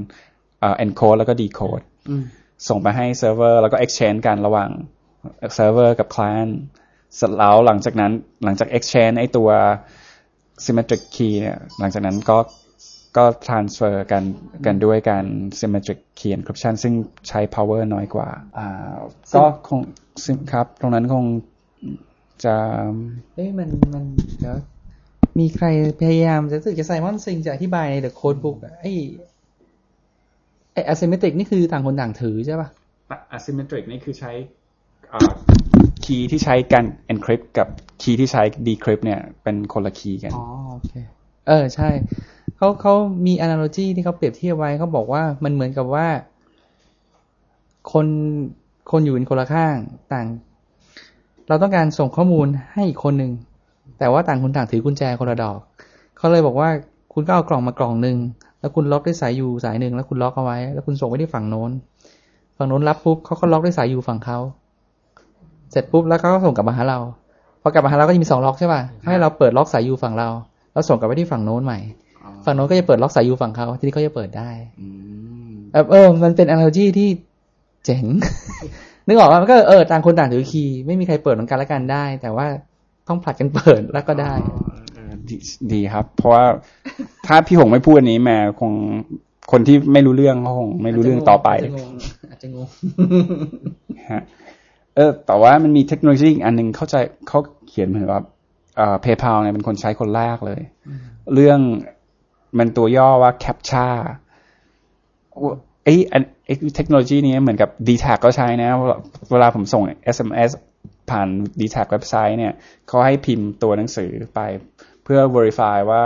[0.59, 1.83] เอ่อ encode แล้วก็ decode
[2.67, 4.69] ส่งไปให้เซิร์ฟเวอร์แล้วก็ exchange กันระหว่าง
[5.53, 6.53] เซิร์ฟเวอร์กับ client
[7.15, 8.11] เสร็จแล้วหลังจากนั้น
[8.43, 9.49] หลังจาก exchange ไอตัว
[10.65, 12.37] symmetric key เนี่ยหลังจากนั้นก็
[13.17, 14.23] ก็ transfer กัน
[14.65, 15.25] กันด้วยการ
[15.60, 16.93] symmetric key encryption ซึ่ง
[17.27, 18.93] ใช้ power น้อยกว่าอ่า
[19.36, 19.80] ก็คง
[20.25, 21.25] ซึ่งครับ ตรงนั้นคง
[22.45, 22.56] จะ
[23.36, 24.03] เอ้ยมันมัน
[24.39, 24.58] เดี๋ยว
[25.39, 25.67] มีใคร
[26.01, 28.93] พยายามจะรู้สึกจะไซมอนซิงจะอธิบายใน The Code Book อะไอ้
[30.73, 32.69] ไอ้ asymmetric นี่คือต่างคนต่างถือใช่ป่ะ
[33.38, 34.32] asymmetric นี่คือใช้
[36.03, 37.67] key ที่ใช้การ encrypt กับ
[38.01, 40.93] key ที่ใช้ decrypt เนี่ย เป็นคนละคีย์กัน อ๋อ โอเค
[41.47, 41.89] เออ ใช่
[42.57, 42.93] เขาเขา
[43.25, 46.07] มี analogy ที่เขาเปรียบเทียบไว้เขาบอกว่ามันเหมือนกับว่า
[47.91, 48.07] คน
[48.91, 49.75] คนอยู่เป็นคนละข้าง
[50.13, 50.27] ต่าง
[51.47, 53.31] เราต้องการส่งข้อมูลให้อีกคนหนึ่ง
[53.99, 55.59] แต่ว่าต่างคนต่างถือกุญแจคนละดอก
[56.17, 56.69] เขาเลยบอกว่า
[57.13, 58.17] คุณก็เอากล่องมากล่องหนึ่ง
[58.59, 61.71] แล้วคุณล็อกด้วยสายยูสายหนึ่งแล้วคุณล็อกเอาไว้ แล้วคุณส่งไปที่ฝั่งโน้น
[62.57, 64.37] ฝั่งโน้นรับปุ๊บเขาก็ล็อกด้วยสายยูฝั่งเขา
[65.71, 66.99] เสร็จปุ๊บแล้วเขาก็ส่งกลับมาหาเรา
[67.61, 70.29] พอกลับมาหาเราก็จะมีสองล็อกใช่ป่ะให้เราเปิดล็อกสายยูฝั่งเรา
[70.73, 71.79] แล้วส่งกลับไปที่ฝั่งโน้นใหม่
[72.47, 74.49] ฝั่งโน้นก็จะเปิดล็อกสายยูฝั่งเขาทีนี้เขาจะเปิดได้
[74.81, 74.88] อื
[75.51, 77.10] มเออเออ มันเป็น analogy ที่
[77.86, 78.03] เจ๋ง
[79.07, 82.47] นึกออกว่ามันก็เออต่างคนต่างถือคีย์ไม่มีใครเปิดเหมือนกันและกันได้ แต่ว่า
[83.07, 84.33] ต้องผลัดกันเปิดแล้วก็ได้
[84.95, 85.36] เออดี
[85.73, 86.43] ดีครับ เพราะว่า
[87.27, 88.71] ถ้าพี่หงไม่พูดอันนี้แม่คง
[89.51, 91.89] คนที่ไม่รู้เรื่องเขาคงไม่รู้เรื่องต่อไปอาจจะงง
[92.29, 92.67] อาจจะงง
[94.12, 94.21] ฮะ
[94.95, 96.95] เออ แต่ว่ามันมีเทคโนโลยีอีกอันหนึ่งเข้าใจ
[97.27, 98.21] เขาเขียนเหมือนว่า
[98.77, 100.62] เอ่อ PayPal เนี่ยเป็นคนใช้คนแรกเลย
[101.33, 101.60] เรื่อง
[102.57, 103.88] มันตัวย่อว่า CAPTCHA
[105.83, 108.69] ไอ้อันไอ้เทคโนโลยีนี้เหมือนกับ d t แทก็ใช้นะ
[109.31, 109.83] เวลาผมส่ง
[110.15, 110.51] SMS
[111.10, 111.27] ผ่าน
[111.60, 112.53] d t แทเว็บไซต์เนี่ย
[112.88, 114.39] เขาให้พิมพ์ตัวหนังสือไป
[115.03, 116.03] เพื่อ verify ว่า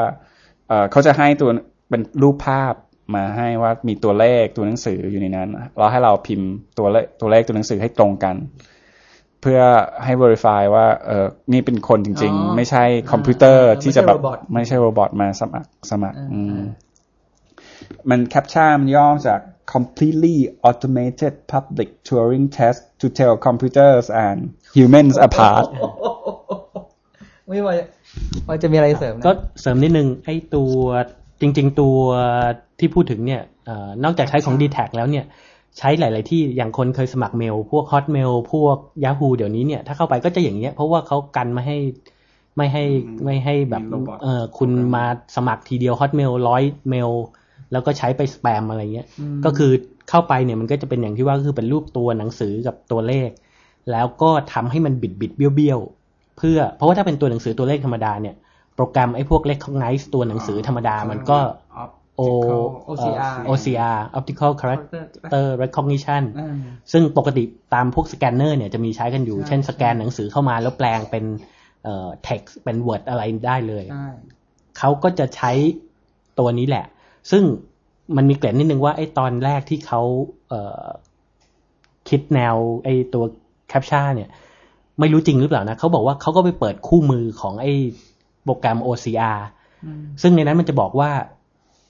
[0.68, 1.50] เอ่อเขาจะให้ตัว
[1.90, 2.74] เป็นรูปภาพ
[3.16, 8.36] มาให้ว่ามีตัวเลขตัวหนังสืออยู่ในนั้น เราให้เราพิมพ์ตัวเลขตัวเลขตัวหนังสือให้ตรงกัน
[9.42, 9.60] เพื่อ
[10.04, 16.64] ให้ verify ว่าเออนี่เป็นคนจริงอ๋อๆไม่ใช่คอมพิวเตอร์อ่าที่จะแบบไม่ใช่ robot ไม่ใช่ robot มาสมัครสมัครอ่าอืม
[18.10, 19.40] มัน CAPTCHA มันย่อมาจาก
[19.74, 20.38] completely
[20.70, 24.40] automated public Turing test to tell computers and
[24.78, 25.66] humans apart
[27.48, 27.74] ไม่ว่า
[28.48, 30.76] ว่าจะมีอะไรเสริมนะก็เสริมนิดนึงไอ้ตัว
[31.42, 31.98] จริง ๆ ตัว
[32.80, 35.26] ที่พูดถึงเนี่ยเออนอกจากใช้ของ d t แทแล้วเนี่ย
[35.78, 41.78] ใช้หลาย ๆ ที่อย่างคนเคยสมัครเมล พวก Hotmail พวก Yahoo เดี๋ยวนี้เนี่ยถ้าเข้าไปก็จะอย่างเงี้ย เพราะว่าเขากันไม่ให้
[42.58, 42.84] ไม่ให้
[43.26, 45.06] ไม่ให้แบบมี robot เออคุณมา
[45.36, 47.12] สมัครทีเดียว Hotmail ร้อยเมล
[47.72, 49.08] แล้วก็ใช้ไปสแปมอะไรเงี้ย
[49.46, 49.72] ก็คือ
[50.10, 53.30] เข้าไปเนี่ยมันก็จะเป็นอย่างที่ว่าก็คือเป็นรูปตัวหนังสือกับตัวเลข
[53.92, 58.36] แล้วก็ทำให้มันบิดบิดๆเบี้ยวเบี้ยวๆเพื่อเพราะว่าถ้าเป็นตัวหนังสือตัวเลขธรรมดาเนี่ย
[58.76, 61.38] โปรแกรมไอ้พวก recognize ตัวหนังสือธรรมดามันก็
[62.22, 62.26] O
[62.92, 66.56] OCR OCR optical character recognition อ่า
[66.92, 71.26] ซึ่งปกติตามพวกสแกนเนอร์เนี่ยจะมีใช้กันอยู่ เช่นสแกนหนังสือเข้ามาแล้วแปลงเป็น
[71.84, 74.08] เอ่อ text เป็น word อะไรได้เลยใช่
[74.78, 75.52] เขาก็จะใช้
[76.40, 76.86] ตัวนี้แหละ
[77.32, 77.44] ซึ่ง
[78.16, 80.02] มันมีเกร็ดนิดนึงว่าไอ้ตอนแรกที่เขา
[80.50, 80.86] เอ่อ
[82.10, 83.24] คิดแนวไอ้ตัว
[83.70, 84.30] แคปชั่นเนี่ย
[85.00, 87.74] ไม่รู้จริงหรือเปล่านะเขาบอกว่าเขาก็ไปเปิดคู่มือของไอ้
[88.44, 89.40] โปรแกรม OCR
[90.22, 91.12] ซึ่งในนั้นมันจะบอกว่า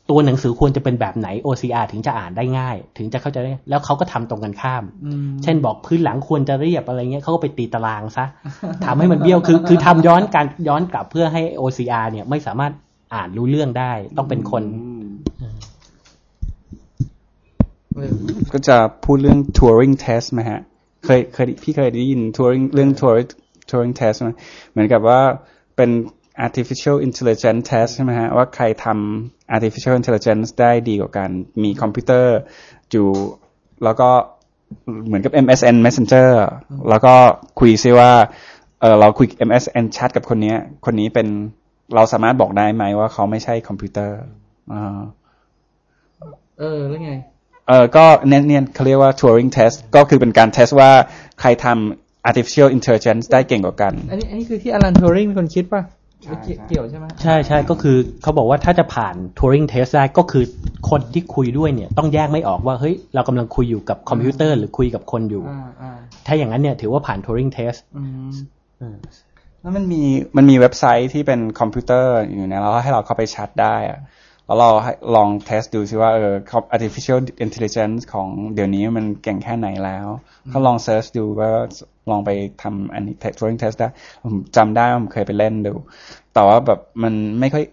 [0.09, 8.25] ตัวหนังสือควรจะเป็นแบบไหน OCR ถึงจะอ่านได้ง่าย ถึงจะเข้าใจได้แล้วเขาก็ทำตรงกันข้ามอืมเช่นบอกพื้นหลังควรจะเรียบอะไรเงี้ยเขาก็ไปตีตารางซะ
[8.85, 12.71] ทำให้มันเบี้ยวคือ คือทำย้อนการย้อนกลับเพื่อให้ OCR เนี่ยไม่สามารถ
[13.13, 14.63] อ่านรู้เรื่องได้ ต้องเป็นคน
[18.53, 20.61] ก็จะพูดเรื่อง Turing test ไหมฮะ
[21.05, 23.29] เคยเคยพี่เคยได้ยิน Turing เรื่อง Turing
[23.69, 24.29] Turing test ไหม
[24.71, 25.19] เหมือนกับว่า
[25.75, 25.89] เป็น
[26.45, 31.29] artificial intelligence test ใช่ไหมฮะ ว่าใครทำ artificial intelligence ได้ดีกว่ากัน
[31.63, 32.37] มีคอมพิวเตอร์
[32.91, 33.07] อยู่
[33.83, 34.09] แล้วก็
[35.05, 36.29] เหมือนกับ MSN Messenger
[36.89, 37.13] แล้วก็
[37.59, 38.11] คุยซิว่า
[38.81, 41.27] เออเราคุย MSN แชทกับคนเนี้ยคนนี้เป็น
[41.95, 44.17] เราสามารถบอกได้ไหมว่าเขาไม่ใช่คอมพิวเตอร์
[44.73, 45.01] อ่า
[46.59, 47.11] เออ แล้วไง
[47.67, 50.91] เออก็เนี่ยเนี่ยเขาเรียกว่า Turing test ก็คือเป็นการ test ว่า
[51.39, 60.43] ใครทำ artificial intelligence ได้เก่งกว่ากัน อันนี้อันนี้คือที่ Alan Turing เป็นคนคิดป่ะใช่ เกี่ยวเกี่ยวใช่ไหมใช่ใช่ก็คือเขาบอกว่าถ้าจะผ่าน Turing test ได้ก็คือ
[60.89, 68.03] คนที่คุยด้วยเนี่ย ต้องแยกไม่ออกว่าเฮ้ยเรากำลังคุยอยู่กับคอมพิวเตอร์หรือคุยกับคนอยู่อ่าอ่าถ้าอย่างนั้นเนี่ยถือว่าผ่าน Turing test อื
[68.93, 68.97] ม
[69.61, 70.03] แล้วมันมี
[70.37, 73.99] มันมีเว็บไซต์ที่เป็นคอมพิวเตอร์อยู่นะแล้วให้เราเข้าไปแชทได้อะ
[74.51, 76.33] แล้วเราให้ลอง test ดูซิว่าเออ
[76.75, 80.07] artificial intelligence ของเดี๋ยวนี้มันเก่งแค่ไหนแล้ว
[80.53, 81.49] ก็ลอง search ดูว่า
[82.09, 82.29] ลองไป
[82.61, 83.87] ทำอันนี้ Turing test ได้
[84.23, 85.73] ผมจำได้ว่าผมเคยไปเล่นดู
[86.33, 87.63] แต่ว่าแบบมันไม่ค่อย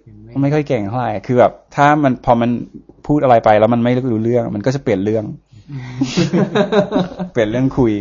[0.43, 2.51] ไม่ค่อยเก่งเท่าไหร่คือแบบถ้ามันพอมัน
[3.07, 5.25] พูดอะไรไปแล้วมันไม่รู้เรื่อง มันก็จะเปลี่ยนเรื่อง
[7.33, 7.95] เปลี่ยนเรื่องคุย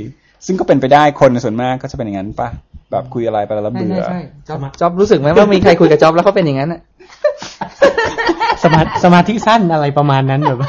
[0.45, 2.49] ซึ่งก็เป็นไปได้คนส่วนมากก็จะเป็นอย่างนั้นปะ
[2.91, 6.81] แบบคุยอะไรไปแล้วใช่เบื่อใช่ใช่จ๊อบจ๊อบรู้สึกไหมว่ามีใครคุยกับจ๊อบแล้วเขาเป็นอย่างนั้นอะ
[8.63, 10.59] สมาสมาธิสั้นอะไรประมาณนั้นแบบ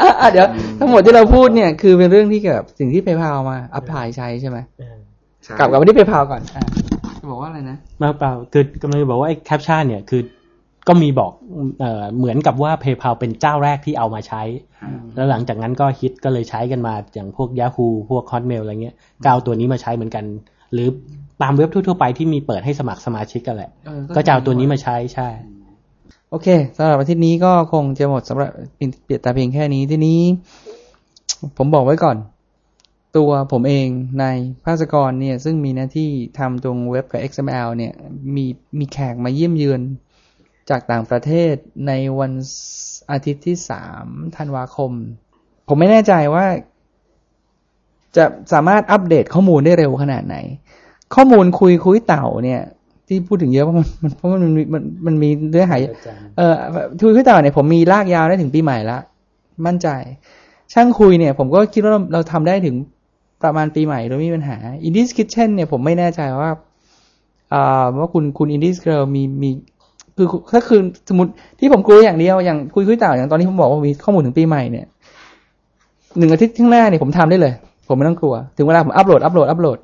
[0.00, 0.46] อะอะเดี๋ยว
[0.78, 4.58] ทั้งหมดที่เราพูดเนี่ย คือเป็นเรื่องที่เกี่ยวกับสิ่งที่ PayPal มา apply ใช้ใช่ไหม
[5.58, 6.64] กลับกลับมาที่ PayPal ก่อนอะ
[7.18, 10.22] จะบอกว่าอะไรนะมาเปล่าคือกำลังจะบอกว่าไอ้ CAPTCHA เนี่ยคือ
[10.88, 11.32] ก็มีบอก
[11.80, 14.42] เอ่อเหมือนกับว่า PayPal เป็นเจ้าแรกที่เอามาใช้
[15.14, 20.24] แล้วหลังจากนั้นก็ฮิตก็เลยใช้กันมาอย่างพวก Yahoo พวก Hotmail อะไรเงี้ยก็เอาตัวนี้มาใช้เหมือนกัน
[20.72, 20.88] หรือ
[21.42, 25.28] ตามเว็บทั่วๆไปที่มีเปิดให้สมัครสมาชิกกันแหละเออก็จะเอาตัวนี้มาใช้ใช่
[26.30, 30.20] โอเคสำหรับอาทิตย์นี้ก็คงจะหมดสำหรับเปลี่ยนแต่เพียงแค่นี้ทีนี้
[31.56, 32.16] ผมบอกไว้ก่อน
[33.16, 33.88] ตัวผมเอง
[34.20, 34.24] ใน
[34.64, 37.92] ภาสกรเนี่ย ซึ่งมีหน้าที่ทำตรงเว็บกับ XML เนี่ย
[38.36, 38.46] มี
[38.78, 39.80] มีแขกมาเยี่ยมเยือน
[40.70, 41.54] จากต่างประเทศ
[41.86, 42.32] ในวัน
[43.10, 44.06] อาทิตย์ที่สาม
[44.36, 44.92] ธันวาคม
[45.68, 46.46] ผมไม่แน่ใจว่า
[48.16, 50.36] จะสามารถอัปเดตข้อมูลได้เร็วขนาดไหน
[51.14, 52.62] ข้อมูลคุยคุยเต่าเนี่ย
[53.08, 55.76] ที่พูดถึงเยอะเพราะมันมันเพราะมันมีมันมันมีเนื้อหา
[56.36, 56.54] เออ
[57.00, 58.98] คุยคุยต่อเนี่ยผมมีลากยาวได้ถึงปีใหม่ละ
[59.66, 59.88] มั่นใจ
[60.72, 62.74] ช่างคุยเนี่ย ผมก็คิดว่าเราเราทำได้ถึง
[63.42, 64.56] ประมาณปีใหม่โดยไม่มีปัญหา
[64.86, 66.50] Indies Kitchen เนี่ยผมไม่แน่ใจว่า
[67.54, 69.50] อ่าว่าคุณคุณ Indies Girl มีมี
[70.16, 74.86] คือถ้าคือสมมติที่ผมคุยอย่างเดียวอย่างคุยคุยต่ออย่างตอนนี้ผมบอกว่ามีข้อมูลถึงปีใหม่เนี่ย
[76.18, 77.54] หนึ่งอาทิตย์ข้างหน้าเนี่ยผมทำได้เลย
[77.88, 79.78] ผมไม่ต้องกลัว ถึงเวลาผมอัปโหลดอัปโหลดอัปโหลด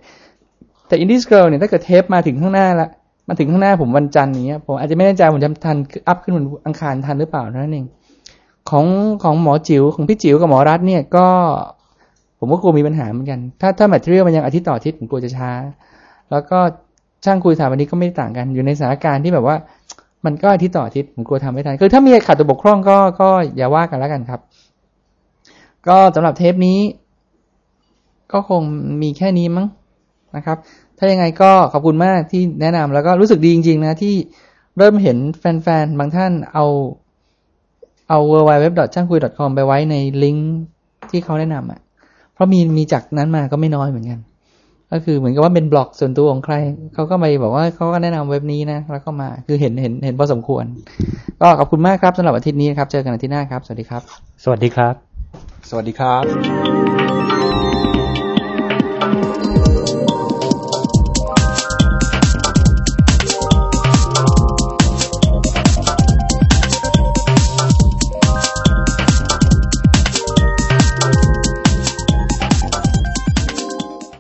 [0.89, 2.89] แต่ Indies Girl เนี่ยถ้าเกิดเทปมาถึงข้างหน้าละ
[3.29, 5.77] มาถึงข้างหน้าผมวันจันทร์อย่างเงี้ผมอาจจะไม่แน่ใจผมจะทัน
[6.09, 7.87] อัพขึ้นวันอังคารทันหรือเปล่านั้นเอง
[8.71, 8.87] ของ
[9.23, 11.27] ของหมอจิ๋วของพี่จิ๋วกับหมอรัฐเนี่ยก็
[12.39, 15.51] ผมก็กลัวมีปัญหาเหมือนกัน ถ้าถ้าแมทเทียลมันยังอาทิตย์ต่ออาทิตย์ผมกลัวจะช้า
[16.31, 16.59] แล้วก็
[17.25, 19.57] ช่างคุยสถาบันนี้ก็ไม่ต่างกัน อยู่ในสถานการณ์ที่แบบว่า
[20.25, 24.41] มันก็อาทิตย์ต่ออาทิตย์ผมกลัวทำไม่ทัน คือถ้ามีขาดตัวบกพร่องก็ก็อย่าว่ากันแล้วกันครับ
[25.89, 26.79] ก็สำหรับเทปนี้
[28.33, 28.63] ก็คง
[29.03, 29.67] มีแค่นี้มั้ง
[30.37, 30.59] นะครับ
[30.99, 34.15] ถ้ายังไงก็ขอบคุณมากที่แนะนำแล้วก็รู้สึกดีจริง ๆ นะที่
[34.79, 36.67] เริ่มเห็นแฟนๆ บางท่านเอา
[38.09, 40.51] เอา w w w ช่างคุย .com ไปไว้ในลิงก์
[41.11, 41.81] ที่เขาแนะนำอะ
[42.35, 44.21] เพราะมีมีจากนั้นมาก็ไม่น้อยเหมือนกัน
[44.93, 46.55] ก็คือเหมือนกับว่าเป็นบล็อกส่วนตัวของใคร
[46.95, 50.65] เขาก็ไปบอกว่าเขาก็แนะนำเว็บนี้นะ แล้วก็มาคือเห็นเห็นเห็นพอสมควร
[51.41, 54.03] ก็ขอบคุณมากครับสำหรับอาทิตย์นี้นะครับ เจอกันอาทิตย์หน้าครับ สวัสดีครับ
[54.45, 54.95] สวัสดีครับ
[55.69, 56.70] สวัสดีครับ